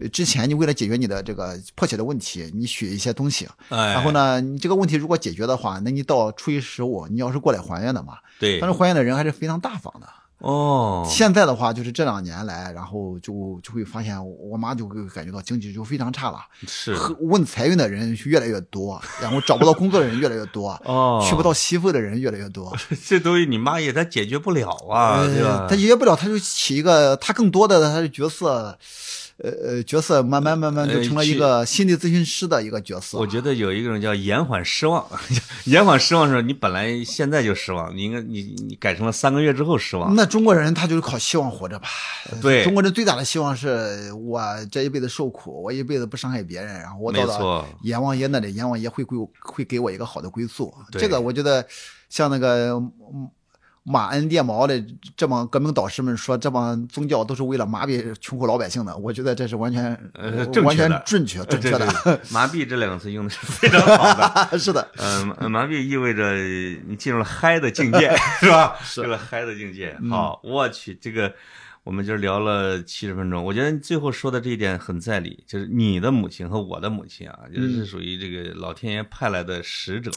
[0.00, 4.10] 呃，之前你为了解决你的这个迫切的问题，你许一些东西，哎，然后？
[4.12, 10.06] 呢，你这个问题如果解决的话，那你到初一十五，你要是过来还愿的嘛，对当时还愿的人还是非常大方的。
[10.38, 16.38] 哦，现在的话，就是这两年来，然后就就会发现，我妈就会感觉到经济就非常差了。
[16.66, 22.76] 是问财运的人越来越多，然后找不到工作的人越来越多， 哦，娶不到媳妇的人越来越多，
[23.06, 25.68] 这东西，你妈也她解决不了啊，对吧呃？
[25.68, 28.76] 他解决不了，她就起一个，她更多的她的角色，
[29.38, 33.18] 呃呃，角色慢慢慢慢就成了一个心理咨询师的一个角色。
[33.18, 35.04] 我觉得有一种叫延缓失望，
[35.66, 40.14] 延缓失望是，你本来现在就失望，你应该你你改成了三个月之后失望。
[40.14, 41.88] 那中国人他就是靠希望活着吧？
[42.40, 44.40] 对中国人最大的希望是我
[44.70, 50.72] 这一辈子受苦，我一辈子不伤害别人，然后我到了，阎王爷那里，阎王爷会归我会给我一个好的归宿。
[50.92, 51.66] 这个我觉得
[52.08, 53.28] 像那个嗯
[53.86, 54.82] 马恩电毛的
[55.14, 61.86] 这帮革命导师们说，这帮宗教都是为了麻痹穷苦老百姓的，我觉得这是完全呃完全正确正确的。
[62.30, 64.14] 麻痹这两个词用的是非常好
[64.50, 64.88] 的， 是的。
[64.96, 66.34] 嗯，麻痹意味着
[66.88, 68.74] 你进入了嗨的境界， 是吧？
[68.82, 69.94] 是了嗨的境界。
[70.08, 71.34] 好，我去，这个
[71.84, 80.10] 我们今儿聊了七十分钟，我觉得最后说的这一点很在理，就是你的母亲和我的母亲啊，就是属于这个老天爷派来的使者。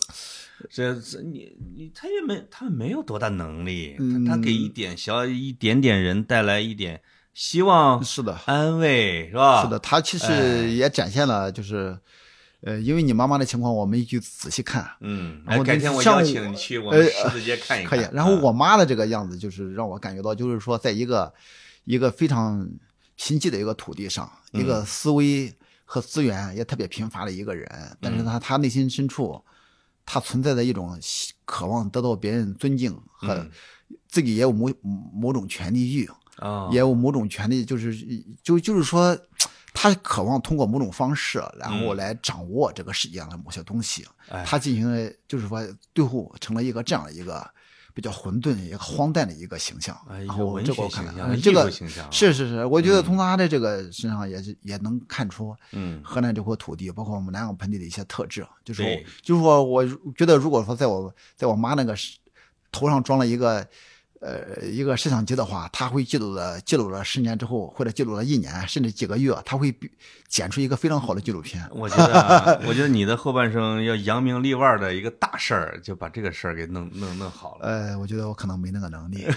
[0.70, 7.02] 这这你你他也没他没有多大能力，他他给一点小一点点人带来一点
[7.34, 9.62] 希望，是的，安慰是吧？
[9.62, 12.00] 是的，他其实也展现了就是，
[12.68, 17.90] 呃，因为你妈妈的情况，我们就仔细看，嗯，然后改天我邀请你去我们十字街看一看。
[17.90, 18.08] 可以。
[18.14, 21.34] 然后我妈的这个样子，就是让我感觉到，就是说，在一个
[21.86, 22.68] 一个非常
[23.16, 25.54] 贫瘠的一个土地上，一个思维
[25.86, 29.42] 和资源也特别贫乏的一个人，但是他他内心深处。
[30.10, 30.98] 他存在的一种
[31.44, 33.46] 渴望得到别人尊敬和
[34.08, 34.72] 自己也有某
[35.12, 37.94] 某种权利欲啊，也有某种权利，就是
[38.42, 39.14] 就就是说，
[39.78, 44.06] 他渴望通过某种方式，然后来掌握这个世界上的某些东西。
[44.46, 45.62] 他进行了，就是说，
[45.94, 47.48] 最后成了一个这样的一个。
[47.98, 59.84] 比较混沌、一个荒诞的一个形象，一个文学形象，这个形象是是是，我觉得从他的这个身上也是也能看出，嗯，河南这块土地，包括我们南阳盆地的一些特质，就是就是说，我
[60.16, 61.96] 觉得如果说在我在我妈那个
[62.72, 63.68] 头上装了一个。
[64.20, 69.74] 呃，一个摄像机的话，它会记录了记录了十年之后，或者记录了一年，甚至几个月，它会
[70.28, 71.64] 剪出一个非常好的纪录片。
[71.72, 77.68] 我觉得，我觉得你的后半生要扬名立万的一个大事儿，就把这个事儿给弄弄弄好了。
[77.68, 79.28] 呃，我觉得我可能没那个能力。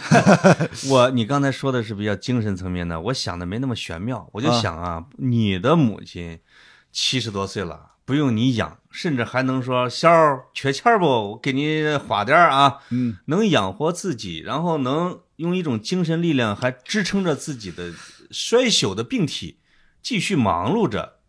[0.88, 4.28] 我，你刚才说的是比较精神层面的，我想的没那么玄妙。
[4.32, 6.40] 我就想啊，你的母亲
[6.90, 7.88] 七十多岁了。
[8.06, 10.10] 不用你养，甚至还能说小
[10.52, 11.04] 缺钱不？
[11.04, 17.92] 我给你花点啊，嗯，能养活自己，然后能用一种精神力量还支撑着自己的
[18.30, 19.58] 衰朽的病体，
[20.02, 21.20] 继续忙碌着，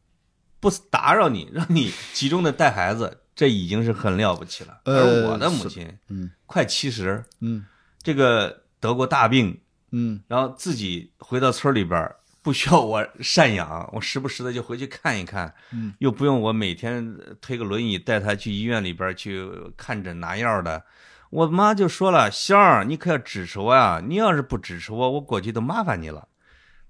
[0.59, 4.81] 不打扰你，让你集中的带孩子，这已经是很了不起了。
[4.85, 7.65] 而我的母亲，嗯，快七十，嗯，
[8.01, 9.61] 这个得过大病，
[9.91, 19.47] 嗯，然后自己回到村里边不需要我赡养，我时不时的就回去看一看，嗯，又不用我每天推个轮椅带他去医院里边去
[19.77, 20.83] 看诊拿药的。
[21.29, 24.01] 我妈就说了：“香儿，你可要支持我呀！
[24.05, 26.27] 你要是不支持我，我过去都麻烦你了。”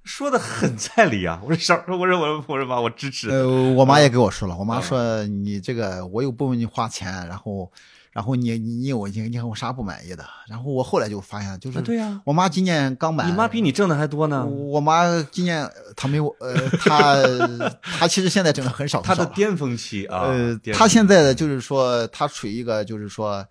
[0.03, 1.39] 说的很在理啊！
[1.43, 3.29] 我说小，我说我我说妈，我支持。
[3.29, 7.71] 呃，我妈也给我说了，我妈说你这个我又不问你花钱，然后。
[8.11, 10.25] 然后你你你我你你我啥不满意的？
[10.47, 14.45] 然后我后来就发现，就是对呀，我妈今年刚满，你妈比你挣的还多呢。
[14.45, 15.65] 我妈今年
[15.95, 17.15] 她没有呃，她
[17.81, 20.23] 她其实现在挣的很少，她的巅峰期啊。
[20.25, 23.45] 呃，她现在的就是说，她处于一个就是说，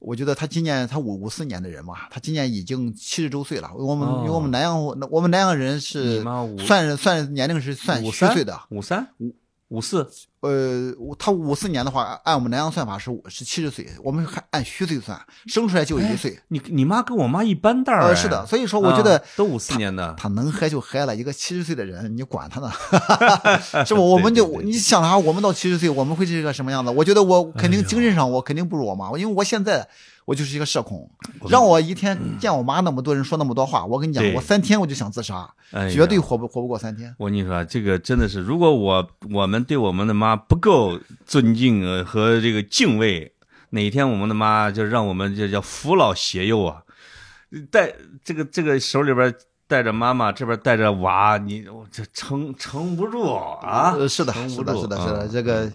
[0.00, 3.70] 我觉得她今年她五五四年的人嘛，她今年已经七十周岁了。
[3.76, 6.24] 我们因为我们南阳我们南阳人是
[6.66, 9.32] 算算年龄是算虚岁的，五三五
[9.68, 10.10] 五四。
[10.40, 16.38] 呃，他五四年的话，按我们南阳算法是是七十岁，我们还按虚岁算，生出来就一岁。
[16.48, 21.14] 你你妈跟我妈一般大呃，是的，所以说我觉得都五四年的，他能嗨就嗨了。
[21.14, 22.72] 一个七十岁的人，你管他呢？
[23.84, 24.00] 是不？
[24.00, 25.18] 我们就你想啥？
[25.18, 26.90] 我们到七十岁，我们会是一个什么样子？
[26.90, 29.86] 我觉得我肯定精神上我肯定不如我妈，因为我现在。
[30.26, 31.10] 我就是一个社恐，
[31.48, 35.50] 让我一天见我妈那么多人说那么多话，我跟你讲，我三天我就想自杀，
[35.90, 37.12] 绝对活不活不过三天。
[37.18, 43.32] 我跟你说，这个真的是，如果我我们对我们的妈不够尊敬和这个敬畏，
[43.70, 46.82] 哪天我们的妈就让我们就叫扶老携幼啊，
[47.70, 47.92] 带
[48.24, 49.34] 这个这个手里边
[49.66, 53.94] 带着妈妈，这边带着娃，你这撑撑不住啊！
[54.08, 55.72] 是的，是的，是的，是的，这个。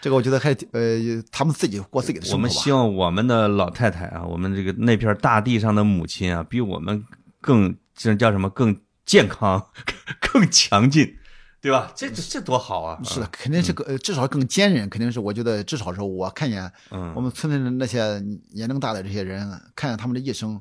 [0.00, 0.96] 这个我觉得还呃，
[1.32, 7.04] 他们自己过自己的生活我们希望我们的老太太啊，我们这个那片大地上的母亲啊，比我们
[7.40, 8.48] 更这叫什么？
[8.50, 9.60] 更健康、
[10.32, 11.16] 更强劲，
[11.60, 11.92] 对吧？
[11.94, 13.00] 这这这多好啊！
[13.04, 16.70] 是的，肯定是个至少更坚韧，肯定是我觉得至少是我看见
[17.14, 18.22] 我们村里的那些
[18.52, 20.60] 年龄大的这些人，看见他们的一生，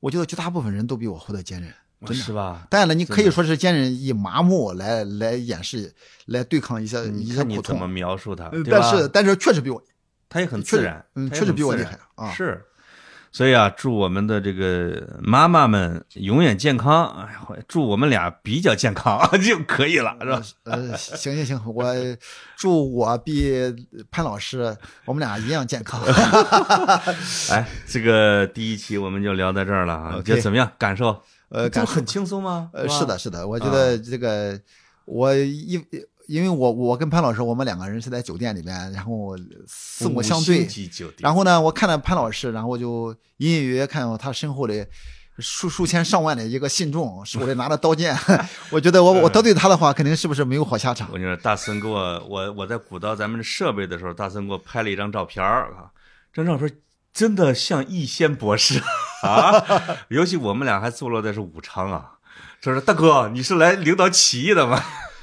[0.00, 1.72] 我觉得绝大部分人都比我活得坚韧。
[2.10, 2.66] 是吧？
[2.68, 5.94] 当然了，你可以说是坚韧以麻木来来掩饰，
[6.26, 7.48] 来对抗一些一些苦痛。
[7.48, 8.50] 你怎么描述他？
[8.68, 9.80] 但是但是确实比我，
[10.28, 12.32] 他也很自然，嗯，确实比我厉害啊。
[12.32, 12.60] 是，
[13.32, 17.06] 所以啊，祝我们的这个妈妈们永远健康。
[17.06, 20.42] 哎呀，祝我们俩比较健康 就可以了，是吧？
[20.64, 21.94] 呃，行行行，我
[22.56, 23.52] 祝我比
[24.10, 24.76] 潘老师
[25.06, 26.00] 我们俩一样健康。
[27.50, 30.70] 哎，这个第一期我们就聊到这儿了啊，觉得怎么样？
[30.78, 31.22] 感受？
[31.48, 32.70] 呃，就很轻松吗？
[32.72, 34.58] 呃，是的，是的，我觉得这个
[35.04, 35.82] 我一
[36.32, 39.36] 因为我我跟潘老师，我们两个人是在酒店里面，然后
[39.68, 40.66] 四目相对
[41.18, 44.86] 然后呢，我看到潘老师，然后我就隐隐约约看到他身后的
[45.38, 48.16] 数数千上万的一个信众，手里拿着刀剑，
[48.72, 51.12] 我觉得我我得罪他的话，肯定是不是没有好下场我。
[51.12, 55.92] 跟你说，大森给我我我在鼓捣咱们的设备的时候，大森给我拍了一张照片儿啊，
[56.32, 56.78] 这张照片
[57.12, 58.80] 真的像逸仙博士
[59.22, 59.62] 啊，
[60.08, 62.12] 尤其我们俩还坐落的是武昌啊。
[62.64, 64.80] 他说：“大哥，你是来领导起义的吗？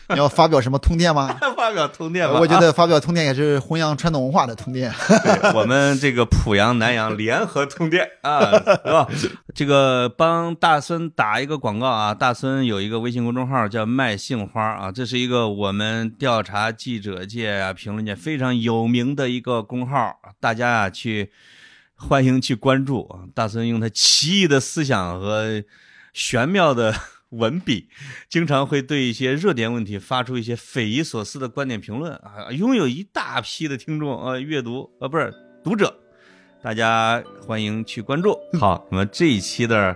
[0.10, 1.38] 你要发表什么通电吗？
[1.56, 4.92] 发表通电吧。”我觉得发表通电也是弘扬传统文化的通电。
[5.08, 9.08] 对我们这个濮阳、南阳联合通电啊，是吧？
[9.54, 21.32] 这个帮大孙打一个广告啊，大孙有一个微信公众号叫“卖杏花”啊，这是一个我们调查记者界啊、评论界非常有名的一个公号，大家啊去
[21.96, 23.30] 欢迎去关注啊。
[23.36, 25.64] 大孙用他奇异的思想和
[26.14, 26.96] 玄妙的。
[27.30, 27.88] 文笔
[28.30, 35.34] 经常会对一些热点问题发出一些匪夷所思的观点评论啊，拥有一大批的听众啊，阅读啊不是
[35.64, 35.96] 读者，
[36.64, 38.38] 大家欢迎去关注。
[38.60, 39.96] 好，那么这一期的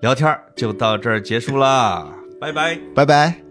[0.00, 2.78] 聊天就到这儿结束啦，拜拜。
[2.94, 3.43] 拜拜。